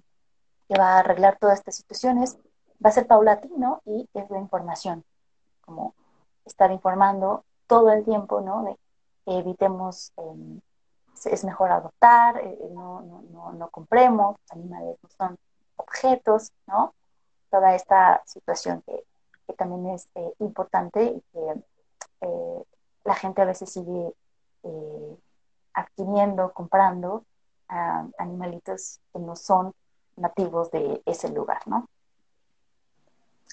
[0.69, 2.39] que va a arreglar todas estas situaciones
[2.85, 5.05] va a ser paulatino y es la información,
[5.63, 5.95] como
[6.45, 8.65] estar informando todo el tiempo, ¿no?
[8.65, 8.77] De
[9.25, 10.61] que evitemos em,
[11.25, 15.39] es mejor adoptar, eh, eh, no, no, no, compremos, los animales no son
[15.77, 16.95] objetos, ¿no?
[17.51, 19.05] Toda esta situación que,
[19.47, 21.63] que también es eh, importante y que
[23.05, 24.13] la gente a veces sigue
[25.77, 27.25] adquiriendo, comprando
[28.19, 29.73] animalitos que no son
[30.17, 31.89] nativos de ese lugar, ¿no?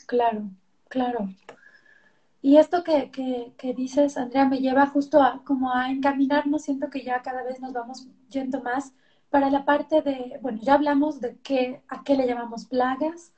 [0.08, 0.44] Claro,
[0.88, 1.28] claro.
[2.42, 3.10] Y esto que,
[3.58, 7.60] que, dices, Andrea, me lleva justo a como a encaminarnos, siento que ya cada vez
[7.60, 8.94] nos vamos yendo más
[9.30, 13.34] para la parte de, bueno, ya hablamos de qué, a qué le llamamos plagas,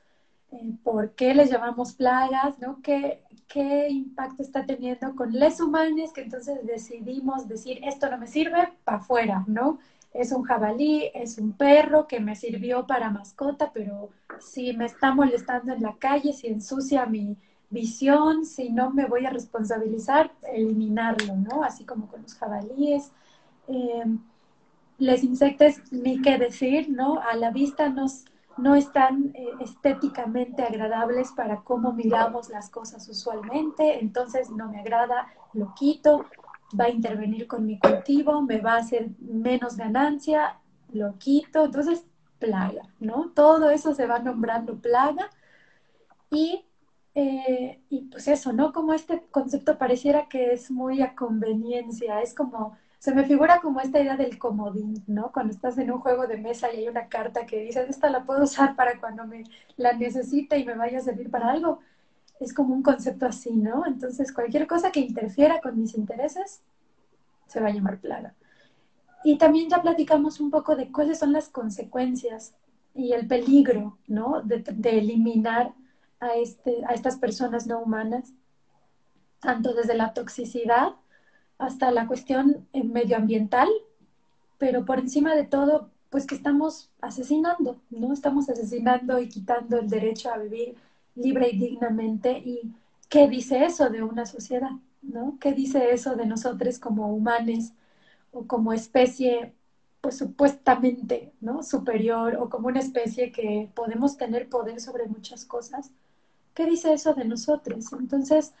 [0.56, 2.80] eh, por qué le llamamos plagas, ¿no?
[2.82, 8.26] ¿Qué, qué impacto está teniendo con les humanos que entonces decidimos decir, esto no me
[8.26, 9.78] sirve, para afuera, ¿no?
[10.12, 15.14] Es un jabalí, es un perro que me sirvió para mascota, pero si me está
[15.14, 17.36] molestando en la calle, si ensucia mi,
[17.70, 21.62] visión, si no me voy a responsabilizar, eliminarlo, ¿no?
[21.62, 23.12] Así como con los jabalíes.
[23.68, 24.04] Eh,
[24.98, 27.20] los insectos, ni qué decir, ¿no?
[27.20, 28.24] A la vista nos,
[28.58, 35.28] no están eh, estéticamente agradables para cómo miramos las cosas usualmente, entonces no me agrada,
[35.52, 36.24] lo quito,
[36.78, 40.58] va a intervenir con mi cultivo, me va a hacer menos ganancia,
[40.92, 42.06] lo quito, entonces
[42.38, 43.30] plaga, ¿no?
[43.34, 45.30] Todo eso se va nombrando plaga
[46.30, 46.66] y
[47.18, 48.74] eh, y pues eso, ¿no?
[48.74, 53.80] Como este concepto pareciera que es muy a conveniencia, es como, se me figura como
[53.80, 55.30] esta idea del comodín, ¿no?
[55.32, 58.24] Cuando estás en un juego de mesa y hay una carta que dices, esta la
[58.24, 59.44] puedo usar para cuando me
[59.76, 61.80] la necesite y me vaya a servir para algo.
[62.40, 63.86] Es como un concepto así, ¿no?
[63.86, 66.62] Entonces, cualquier cosa que interfiera con mis intereses
[67.46, 68.34] se va a llamar plaga.
[69.24, 72.54] Y también ya platicamos un poco de cuáles son las consecuencias
[72.94, 74.42] y el peligro, ¿no?
[74.42, 75.74] De, de eliminar
[76.20, 78.32] a, este, a estas personas no humanas,
[79.40, 80.94] tanto desde la toxicidad
[81.58, 83.68] hasta la cuestión eh, medioambiental,
[84.58, 88.12] pero por encima de todo, pues que estamos asesinando, ¿no?
[88.12, 90.76] Estamos asesinando y quitando el derecho a vivir
[91.14, 92.38] libre y dignamente.
[92.38, 92.72] ¿Y
[93.08, 94.70] qué dice eso de una sociedad,
[95.02, 95.36] ¿no?
[95.40, 97.72] ¿Qué dice eso de nosotros como humanos
[98.32, 99.52] o como especie
[100.00, 101.62] pues supuestamente ¿no?
[101.64, 105.90] superior o como una especie que podemos tener poder sobre muchas cosas,
[106.56, 107.92] ¿Qué dice eso de nosotros?
[107.92, 108.54] Entonces,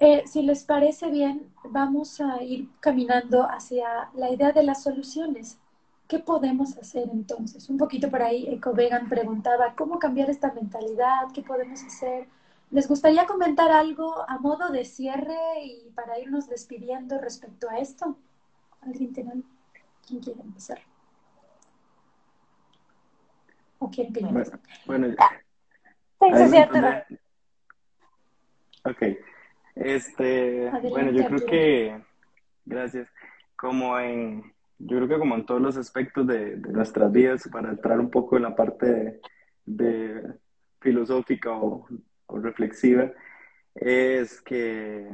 [0.00, 5.58] eh, si les parece bien, vamos a ir caminando hacia la idea de las soluciones.
[6.06, 7.68] ¿Qué podemos hacer entonces?
[7.68, 11.32] Un poquito por ahí, Eco Vegan preguntaba, ¿cómo cambiar esta mentalidad?
[11.34, 12.26] ¿Qué podemos hacer?
[12.70, 18.16] ¿Les gustaría comentar algo a modo de cierre y para irnos despidiendo respecto a esto?
[18.82, 19.42] ¿Alguien tiene
[20.06, 20.78] ¿Quién quiere empezar?
[23.78, 24.58] ¿O quién piensa?
[24.86, 25.16] Bueno, bueno
[26.20, 26.56] sí, sí,
[28.84, 29.02] Ok.
[29.76, 32.00] Este, bueno, yo creo que,
[32.64, 33.08] gracias,
[33.54, 34.42] como en,
[34.78, 38.38] yo creo que como en todos los aspectos de, nuestras vidas, para entrar un poco
[38.38, 39.20] en la parte
[39.66, 40.22] de,
[40.80, 41.86] filosófica o,
[42.28, 43.12] reflexiva,
[43.74, 45.10] es que,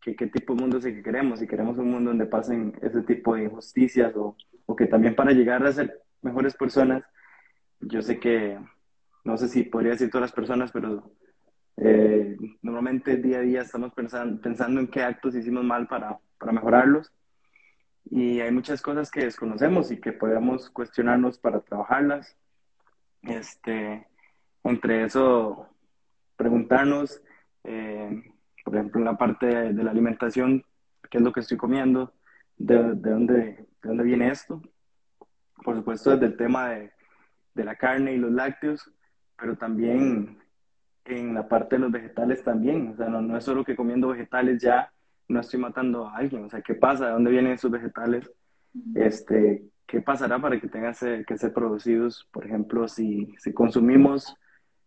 [0.00, 2.76] que qué tipo de mundo es el que queremos, si queremos un mundo donde pasen
[2.82, 4.36] ese tipo de injusticias o,
[4.66, 7.04] o que también para llegar a ser mejores personas,
[7.80, 8.58] yo sé que,
[9.24, 11.12] no sé si podría decir todas las personas, pero
[11.78, 17.12] eh, normalmente día a día estamos pensando, en qué actos hicimos mal para, para mejorarlos
[18.10, 22.36] y hay muchas cosas que desconocemos y que podemos cuestionarnos para trabajarlas.
[23.22, 24.06] Este,
[24.62, 25.68] entre eso,
[26.36, 27.20] preguntarnos,
[27.64, 28.22] eh,
[28.64, 30.64] por ejemplo, en la parte de, la alimentación,
[31.10, 32.12] qué es lo que estoy comiendo,
[32.56, 34.62] de, de, dónde, de dónde viene esto.
[35.64, 36.92] Por supuesto, desde el tema de,
[37.54, 38.88] de la carne y los lácteos,
[39.36, 40.38] pero también
[41.06, 42.88] en la parte de los vegetales también.
[42.88, 44.90] O sea, no, no es solo que comiendo vegetales ya
[45.28, 46.44] no estoy matando a alguien.
[46.44, 47.06] O sea, ¿qué pasa?
[47.06, 48.30] ¿De dónde vienen esos vegetales?
[48.94, 50.94] Este, ¿Qué pasará para que tengan
[51.26, 52.28] que ser producidos?
[52.32, 54.34] Por ejemplo, si, si consumimos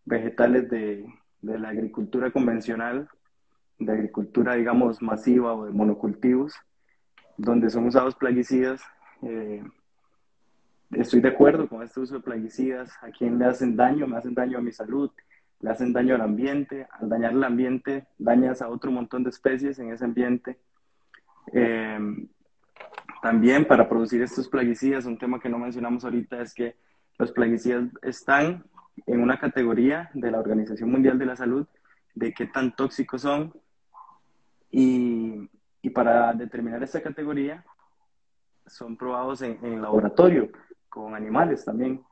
[0.06, 1.06] vegetales de,
[1.42, 3.10] de, la agricultura convencional,
[3.78, 6.54] de agricultura, digamos, masiva o de monocultivos,
[7.38, 8.82] donde son usados plaguicidas,
[9.22, 9.64] eh,
[10.92, 12.92] estoy de acuerdo con este uso de plaguicidas.
[13.02, 14.08] ¿A quién le hacen daño?
[14.08, 15.12] Me hacen daño a mi salud
[15.62, 19.78] le hacen daño al ambiente, al dañar el ambiente dañas a otro montón de especies
[19.80, 20.58] en ese ambiente.
[21.52, 22.28] Em,
[23.22, 26.76] también para producir estos plaguicidas, un tema que no mencionamos ahorita es que
[27.18, 28.64] los plaguicidas están
[29.06, 31.68] en una categoría de la Organización Mundial de la Salud
[32.16, 33.54] de qué tan tóxicos son
[34.72, 35.50] y,
[35.82, 37.66] y para determinar esta categoría
[38.66, 40.50] son probados en, en laboratorio
[40.88, 42.04] con animales también.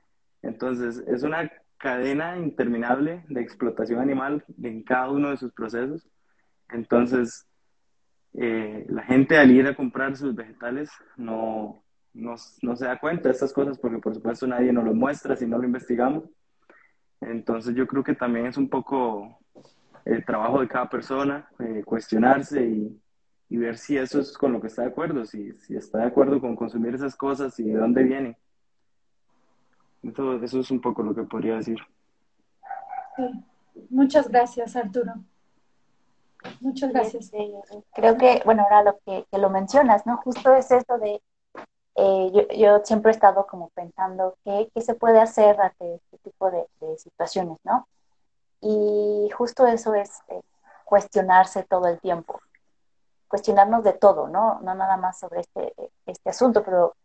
[0.41, 6.07] Entonces, es una cadena interminable de explotación animal en cada uno de sus procesos.
[6.69, 7.47] Entonces,
[8.33, 13.29] eh, la gente al ir a comprar sus vegetales no, no, no, se da cuenta
[13.29, 16.23] de estas cosas porque por supuesto nadie nos lo muestra si no lo investigamos.
[17.21, 19.39] Entonces yo creo que también es un poco
[20.05, 23.01] el trabajo de cada persona, eh, cuestionarse y,
[23.49, 26.39] ver si eso es con lo que está de acuerdo, si, si está de acuerdo
[26.39, 28.37] con consumir esas cosas y de dónde vienen.
[30.03, 31.77] Eso, eso es un poco lo que podría decir.
[33.89, 35.13] Muchas gracias, Arturo.
[36.61, 37.31] Muchas gracias.
[37.93, 40.17] creo que, bueno, ahora lo que, lo mencionas, ¿no?
[40.17, 41.21] Justo es esto de,
[41.95, 46.17] eh, yo, yo, siempre he estado como pensando qué, qué se puede hacer ante este
[46.19, 46.65] tipo de,
[46.97, 47.87] situaciones, ¿no?
[48.61, 50.41] Y justo eso es eh,
[50.85, 52.39] cuestionarse todo el tiempo,
[53.27, 54.59] cuestionarnos de todo, ¿no?
[54.61, 55.73] No nada más sobre este,
[56.05, 56.95] este asunto, pero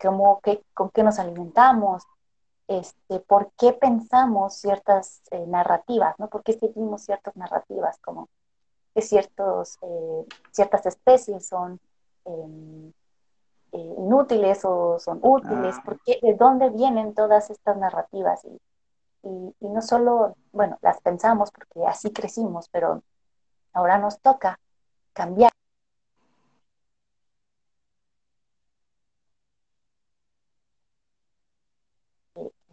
[0.00, 2.04] cómo, qué, con qué nos alimentamos,
[2.68, 6.28] este, por qué pensamos ciertas eh, narrativas, ¿no?
[6.28, 8.28] ¿Por qué seguimos ciertas narrativas como
[8.94, 11.78] que ciertos, eh, ciertas especies son
[12.24, 12.92] em,
[13.72, 15.76] eh, inútiles o son útiles?
[15.86, 15.96] Ah.
[16.22, 18.44] ¿De dónde vienen todas estas narrativas?
[18.44, 18.60] Y,
[19.60, 23.02] y, no solo, bueno, las pensamos porque así crecimos, pero
[23.72, 24.58] ahora nos toca
[25.12, 25.55] cambiar.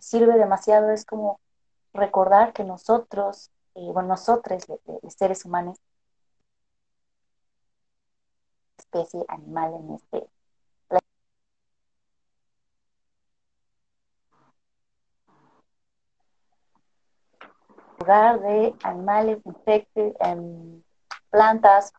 [0.04, 1.40] Sirve demasiado es como
[1.94, 4.66] recordar que nosotros, eh, bueno, nosotros,
[5.18, 5.80] seres humanos,
[8.78, 10.30] especie animal en este
[18.00, 20.84] lugar de animales, insectos, em,
[21.30, 21.94] plantas.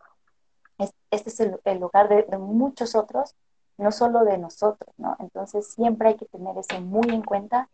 [1.11, 3.35] Este es el, lugar de, muchos otros,
[3.79, 5.17] no solo de nosotros, ¿no?
[5.21, 7.69] Entonces siempre hay que tener eso muy en cuenta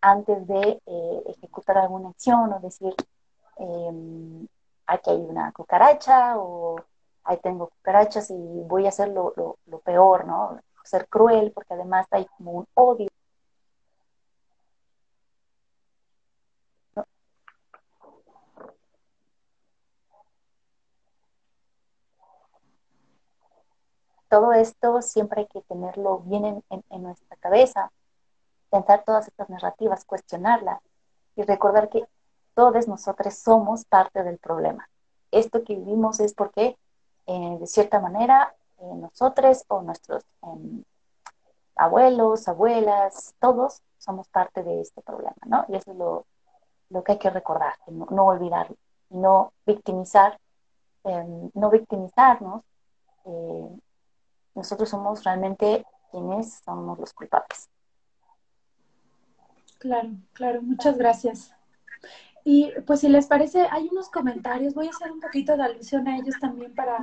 [0.00, 2.94] antes de eh, ejecutar alguna acción o decir,
[3.58, 4.46] eh,
[4.86, 6.76] aquí hay una cucaracha o
[7.24, 8.34] ahí tengo cucarachas y
[8.66, 9.34] voy a hacer lo,
[9.66, 10.60] lo, peor, ¿no?
[10.84, 13.08] Ser cruel porque además hay como un odio.
[24.28, 27.90] Todo esto siempre hay que tenerlo bien en, en nuestra cabeza
[28.76, 30.80] pensar todas estas narrativas, cuestionarlas
[31.34, 32.06] y recordar que
[32.54, 34.86] todos nosotros somos parte del problema.
[35.30, 36.76] Esto que vivimos es porque,
[37.26, 40.84] eh, de cierta manera, eh, nosotros o nuestros em,
[41.74, 45.64] abuelos, abuelas, todos somos parte de este problema, ¿no?
[45.68, 48.76] Y eso es lo, que hay que recordar, no, no olvidarlo,
[49.08, 50.38] no victimizar,
[51.04, 52.62] em, no victimizarnos.
[53.24, 53.68] Eh,
[54.54, 57.70] nosotros somos realmente quienes somos los culpables.
[59.86, 61.52] Claro, claro, muchas gracias.
[62.44, 66.08] Y pues si les parece, hay unos comentarios, voy a hacer un poquito de alusión
[66.08, 66.98] a ellos también para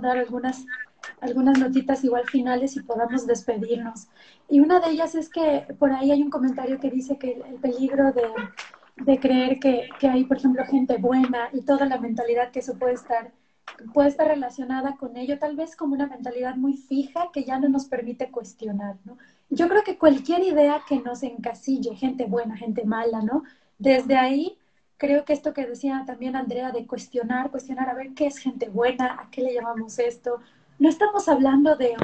[0.00, 0.66] dar algunas,
[1.20, 4.08] algunas notitas igual finales y podamos despedirnos.
[4.48, 7.58] Y una de ellas es que por ahí hay un comentario que dice que el
[7.60, 8.28] peligro de,
[8.96, 12.78] de creer que, que, hay, por ejemplo, gente buena y toda la mentalidad que eso
[12.78, 13.32] puede estar,
[13.94, 17.68] puede estar relacionada con ello, tal vez como una mentalidad muy fija que ya no
[17.70, 19.16] nos permite cuestionar, ¿no?
[19.50, 23.42] Yo creo que cualquier idea que nos encasille, gente buena, gente mala, ¿no?
[23.78, 24.56] Desde ahí
[25.00, 28.68] creo que esto que decía también Andrea de cuestionar, cuestionar a ver qué es gente
[28.68, 30.40] buena, a qué le llamamos esto.
[30.78, 31.96] No estamos hablando de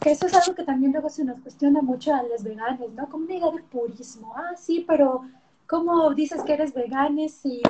[0.00, 3.08] que eso es algo que también luego se nos cuestiona mucho a los veganos, ¿no?
[3.10, 4.32] Como una idea de purismo.
[4.34, 5.22] Ah, sí, pero
[5.66, 7.60] ¿cómo dices que eres vegano si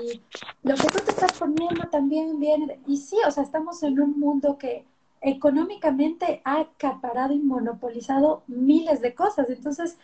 [0.62, 2.78] lo que tú te estás poniendo también viene?
[2.86, 4.86] Y sí, o sea, estamos en un mundo que
[5.22, 9.48] económicamente ha acaparado y monopolizado miles de cosas.
[9.48, 9.96] Entonces,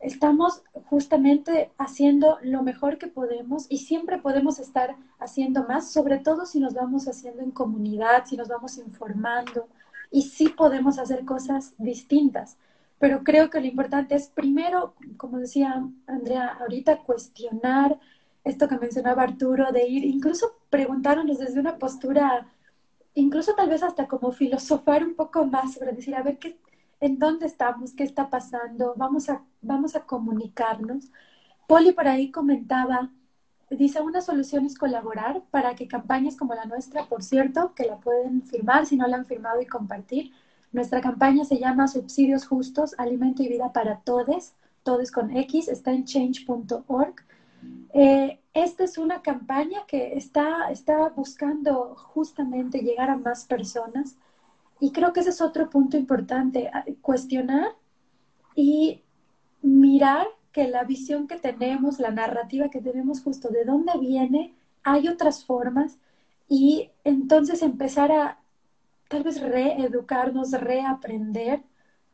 [0.00, 6.46] estamos justamente haciendo lo mejor que podemos y siempre podemos estar haciendo más, sobre todo
[6.46, 9.68] si nos vamos haciendo en comunidad, si nos vamos informando
[10.10, 12.58] y sí podemos hacer cosas distintas.
[12.98, 17.98] Pero creo que lo importante es primero, como decía Andrea ahorita, cuestionar
[18.44, 22.46] esto que mencionaba Arturo, de ir, incluso preguntáramos desde una postura,
[23.16, 26.58] incluso tal vez hasta como filosofar un poco más sobre decir, a ver, ¿qué,
[27.00, 31.10] en dónde estamos, qué está pasando, vamos a, vamos a comunicarnos.
[31.66, 33.10] Poli por ahí comentaba,
[33.70, 37.98] dice, una solución es colaborar para que campañas como la nuestra, por cierto, que la
[37.98, 40.32] pueden firmar si no la han firmado y compartir.
[40.72, 45.92] Nuestra campaña se llama Subsidios Justos, Alimento y Vida para Todes, todes con X, está
[45.92, 47.14] en change.org.
[47.94, 54.16] Eh, esta es una campaña que está, está buscando justamente llegar a más personas
[54.80, 57.74] y creo que ese es otro punto importante, cuestionar
[58.54, 59.02] y
[59.62, 65.08] mirar que la visión que tenemos, la narrativa que tenemos justo de dónde viene, hay
[65.08, 65.98] otras formas
[66.48, 68.38] y entonces empezar a
[69.08, 71.62] tal vez reeducarnos, reaprender,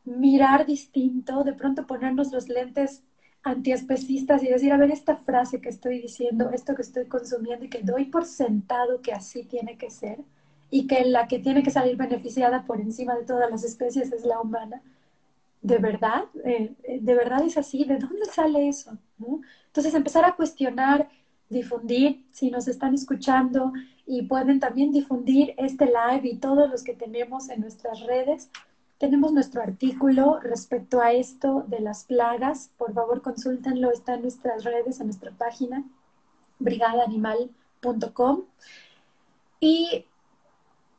[0.05, 3.03] mirar distinto, de pronto ponernos los lentes
[3.43, 7.69] antiespecistas y decir, a ver, esta frase que estoy diciendo, esto que estoy consumiendo y
[7.69, 10.19] que doy por sentado que así tiene que ser,
[10.71, 14.25] y que la que tiene que salir beneficiada por encima de todas las especies es
[14.25, 14.81] la humana.
[15.61, 16.23] ¿De verdad?
[16.43, 17.83] Eh, eh, ¿De verdad es así?
[17.85, 18.97] ¿De dónde sale eso?
[19.67, 21.09] Entonces empezar a cuestionar,
[21.47, 23.71] difundir, si nos están escuchando
[24.07, 28.49] y pueden también difundir este live y todos los que tenemos en nuestras redes.
[29.03, 32.71] Tenemos nuestro artículo respecto a esto de las plagas.
[32.77, 33.91] Por favor, consúltenlo.
[33.91, 35.83] Está en nuestras redes, en nuestra página,
[36.59, 38.43] brigadaanimal.com.
[39.59, 40.05] Y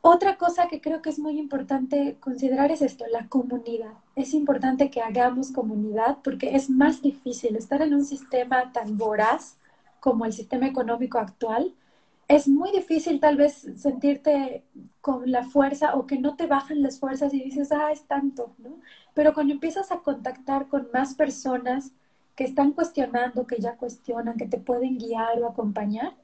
[0.01, 3.93] otra cosa que creo que es muy importante considerar es esto, la comunidad.
[4.15, 9.57] Es importante que hagamos comunidad porque es más difícil estar en un sistema tan voraz
[9.99, 11.73] como el sistema económico actual.
[12.27, 14.63] Es muy difícil tal vez sentirte
[15.01, 18.55] con la fuerza o que no te bajan las fuerzas y dices, ah, es tanto,
[18.57, 18.79] ¿no?
[19.13, 21.93] Pero cuando empiezas a contactar con más personas
[22.35, 26.15] que están cuestionando, que ya cuestionan, que te pueden guiar o acompañar,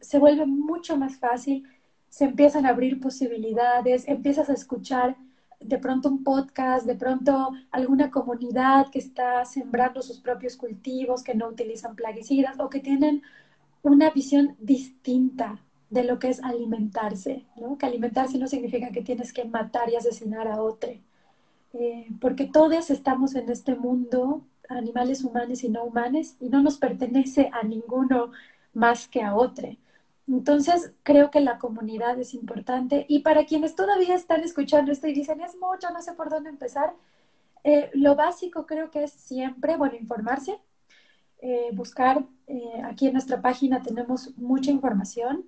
[0.00, 1.64] se vuelve mucho más fácil
[2.08, 5.16] se empiezan a abrir posibilidades, empiezas a escuchar
[5.60, 11.34] de pronto un podcast, de pronto alguna comunidad que está sembrando sus propios cultivos, que
[11.34, 13.22] no utilizan plaguicidas o que tienen
[13.82, 17.78] una visión distinta de lo que es alimentarse, ¿no?
[17.78, 20.90] Que alimentarse no significa que tienes que matar y asesinar a otro,
[21.72, 26.78] eh, porque todos estamos en este mundo, animales humanos y no humanos, y no nos
[26.78, 28.32] pertenece a ninguno
[28.74, 29.68] más que a otro.
[30.28, 33.06] Entonces, creo que la comunidad es importante.
[33.08, 36.50] Y para quienes todavía están escuchando esto y dicen, es mucho, no sé por dónde
[36.50, 36.94] empezar,
[37.64, 40.58] eh, lo básico creo que es siempre, bueno, informarse,
[41.40, 45.46] eh, buscar, eh, aquí en nuestra página tenemos mucha información,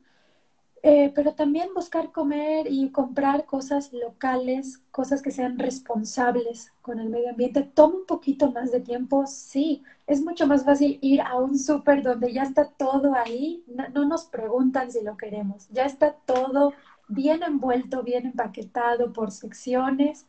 [0.82, 7.10] eh, pero también buscar comer y comprar cosas locales, cosas que sean responsables con el
[7.10, 7.62] medio ambiente.
[7.74, 9.82] Toma un poquito más de tiempo, sí.
[10.06, 13.62] Es mucho más fácil ir a un súper donde ya está todo ahí.
[13.66, 15.68] No, nos preguntan si lo queremos.
[15.70, 16.72] Ya está todo
[17.08, 20.26] bien envuelto, bien empaquetado por secciones.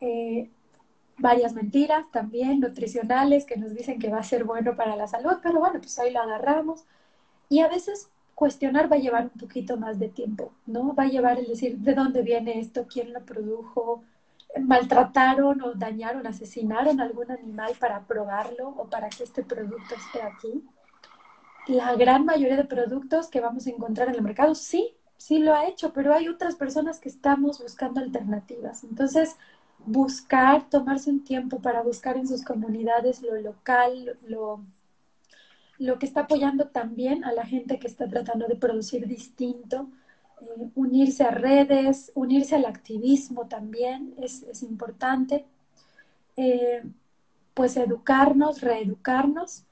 [0.00, 0.50] Eh,
[1.18, 5.38] varias mentiras también nutricionales que nos dicen que va a ser bueno para la salud,
[5.42, 6.84] pero bueno, pues ahí lo agarramos.
[7.48, 10.94] Y a veces cuestionar va a llevar un poquito más de tiempo, ¿no?
[10.94, 14.04] Va a llevar el decir de dónde viene esto, quién lo produjo,
[14.60, 20.64] maltrataron o dañaron, asesinaron algún animal para probarlo o para que este producto esté aquí.
[21.66, 25.54] la gran mayoría de productos que vamos a encontrar en el mercado, sí, sí lo
[25.54, 28.84] ha hecho, pero hay otras personas que estamos buscando alternativas.
[28.84, 29.36] Entonces,
[29.86, 34.64] buscar, tomarse un tiempo para buscar en sus comunidades lo local, lo,
[35.78, 39.88] lo que está apoyando también a la gente que está tratando de producir distinto,
[40.40, 45.46] eh, unirse a redes, unirse al activismo también es, es importante,
[46.36, 46.82] eh,
[47.54, 49.64] pues educarnos, reeducarnos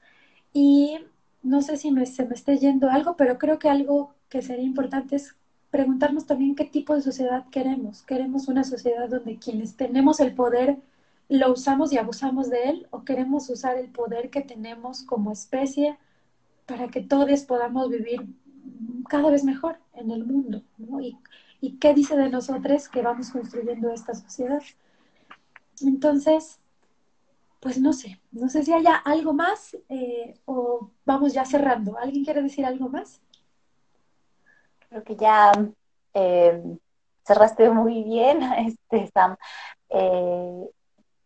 [0.53, 0.99] y
[1.43, 4.65] no sé si me, se me esté yendo algo, pero creo que algo que sería
[4.65, 5.36] importante es
[5.71, 8.01] preguntarnos también qué tipo de sociedad queremos.
[8.03, 10.77] ¿Queremos una sociedad donde quienes tenemos el poder
[11.29, 15.97] lo usamos y abusamos de él o queremos usar el poder que tenemos como especie
[16.65, 18.25] para que todos podamos vivir
[19.09, 20.61] cada vez mejor en el mundo?
[21.01, 21.17] ¿Y,
[21.61, 24.61] ¿Y qué dice de nosotros que vamos construyendo esta sociedad?
[25.81, 26.59] Entonces,
[27.59, 31.97] pues no sé, no sé si haya algo más eh, o vamos ya cerrando.
[31.97, 33.21] ¿Alguien quiere decir algo más?
[34.89, 35.51] Creo que ya
[36.13, 36.61] eh,
[37.23, 39.35] cerraste muy bien, este, Sam.
[39.89, 40.69] Eh,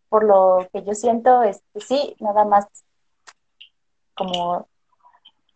[0.09, 2.67] por lo que yo siento, este, sí, nada más
[4.13, 4.67] como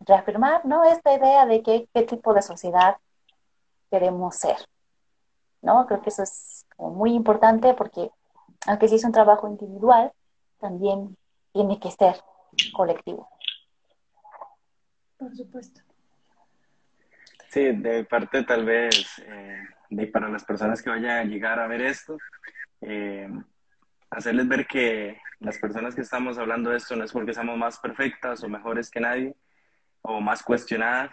[0.00, 0.84] reafirmar, ¿no?
[0.84, 2.96] Esta idea de qué tipo de sociedad
[3.90, 4.56] queremos ser,
[5.62, 5.86] ¿no?
[5.86, 8.10] Creo que eso es muy importante porque,
[8.66, 10.12] aunque sí es un trabajo individual,
[10.58, 11.16] también
[11.52, 12.20] tiene que ser
[12.74, 13.28] colectivo.
[15.18, 15.85] Por supuesto.
[17.56, 21.80] Sí, de parte tal vez, eh, para las personas que vayan a llegar a ver
[21.80, 22.18] esto,
[22.82, 23.30] eh,
[24.10, 27.78] hacerles ver que las personas que estamos hablando de esto no es porque somos más
[27.78, 29.34] perfectas o mejores que nadie
[30.02, 31.12] o más cuestionadas,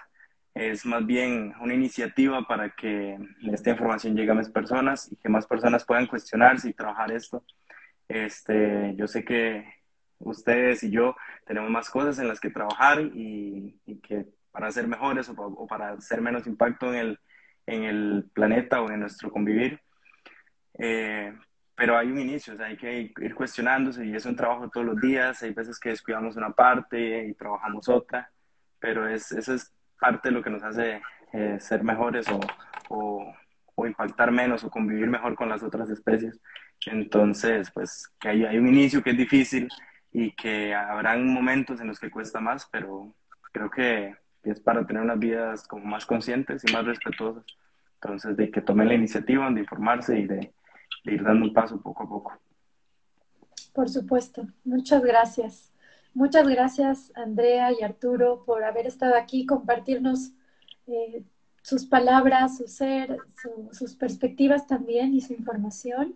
[0.53, 3.17] es más bien una iniciativa para que
[3.49, 7.45] esta información llegue a más personas y que más personas puedan cuestionarse y trabajar esto.
[8.09, 9.65] Este, yo sé que
[10.19, 11.15] ustedes y yo
[11.45, 16.21] tenemos más cosas en las que trabajar y, que para ser mejores o, para hacer
[16.21, 17.19] menos impacto en el,
[17.65, 19.81] en el planeta o en nuestro convivir.
[20.77, 21.33] Eh,
[21.75, 24.85] pero hay un inicio, o sea, hay que ir cuestionándose y es un trabajo todos
[24.85, 25.41] los días.
[25.41, 28.31] Hay veces que descuidamos una parte y trabajamos otra,
[28.79, 31.01] pero es, eso es parte de lo que nos hace
[31.33, 32.39] eh, ser mejores o,
[32.89, 33.33] o,
[33.73, 36.39] o impactar menos o convivir mejor con las otras especies.
[36.85, 39.67] Entonces, pues que hay, hay un inicio que es difícil
[40.11, 43.15] y que habrán momentos en los que cuesta más, pero
[43.51, 47.43] creo que es para tener unas vidas como más conscientes y más respetuosas.
[48.01, 50.53] Entonces, de que tomen la iniciativa de informarse y de,
[51.05, 52.33] ir dando un paso poco a poco.
[53.73, 54.47] Por supuesto.
[54.63, 55.71] Muchas gracias.
[56.13, 60.31] Muchas gracias, Andrea y Arturo, por haber estado aquí, compartirnos
[60.85, 61.23] eh,
[61.63, 63.17] sus palabras, su ser,
[63.71, 66.15] sus perspectivas también y su información.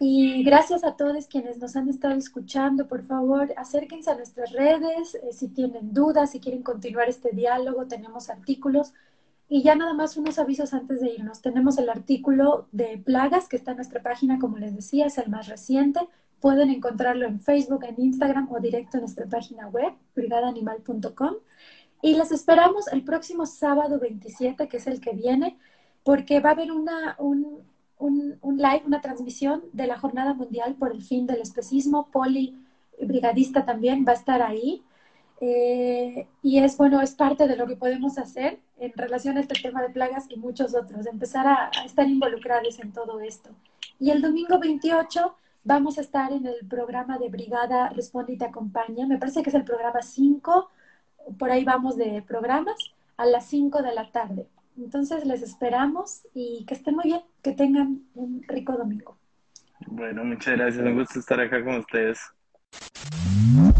[0.00, 2.86] Y gracias a todos quienes nos han estado escuchando.
[2.86, 5.16] Por favor, acérquense a nuestras redes.
[5.16, 8.92] Eh, si tienen dudas, si quieren continuar este diálogo, tenemos artículos.
[9.48, 11.40] Y ya nada más unos avisos antes de irnos.
[11.40, 15.30] Tenemos el artículo de plagas que está en nuestra página, como les decía, es el
[15.30, 16.00] más reciente.
[16.40, 21.34] Pueden encontrarlo en Facebook, en Instagram o directo en nuestra página web, brigadaanimal.com.
[22.02, 25.58] Y les esperamos el próximo sábado 27, que es el que viene,
[26.04, 27.64] porque va a haber una, un,
[27.98, 32.08] un, live, una transmisión de la Jornada Mundial por el fin del especismo.
[32.10, 32.56] Poli,
[33.00, 34.82] brigadista también, va a estar ahí.
[35.40, 39.60] Eh, y es bueno, es parte de lo que podemos hacer en relación a este
[39.60, 43.50] tema de plagas y muchos otros, empezar a, estar involucrados en todo esto.
[44.00, 45.34] Y el domingo 28
[45.64, 49.06] vamos a estar en el programa de Brigada Responde y te acompaña.
[49.06, 50.70] Me parece que es el programa 5,
[51.38, 52.76] por ahí vamos de programas,
[53.16, 54.46] a las 5 de la tarde.
[54.78, 59.18] Entonces les esperamos y que estén muy bien, que tengan un rico domingo.
[59.86, 62.18] Bueno, muchas gracias, un gusto estar acá con ustedes.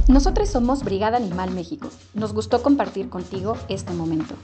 [0.09, 1.91] Nosotros somos Brigada Animal México.
[2.15, 4.37] Nos gustó compartir contigo este momento.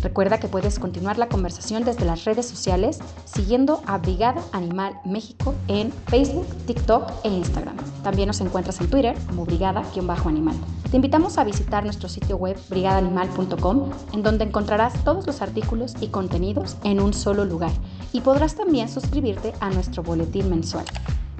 [0.00, 5.54] Recuerda que puedes continuar la conversación desde las redes sociales siguiendo a Brigada Animal México
[5.68, 7.76] en Facebook, TikTok e Instagram.
[8.02, 10.56] También nos encuentras en Twitter como brigada-animal.
[10.90, 16.06] Te invitamos a visitar nuestro sitio web brigadaanimal.com en donde encontrarás todos los artículos y
[16.06, 17.72] contenidos en un solo lugar
[18.14, 20.86] y podrás también suscribirte a nuestro boletín mensual.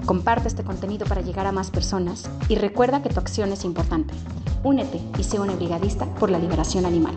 [0.05, 4.13] Comparte este contenido para llegar a más personas y recuerda que tu acción es importante.
[4.63, 7.15] Únete y sé un brigadista por la liberación animal.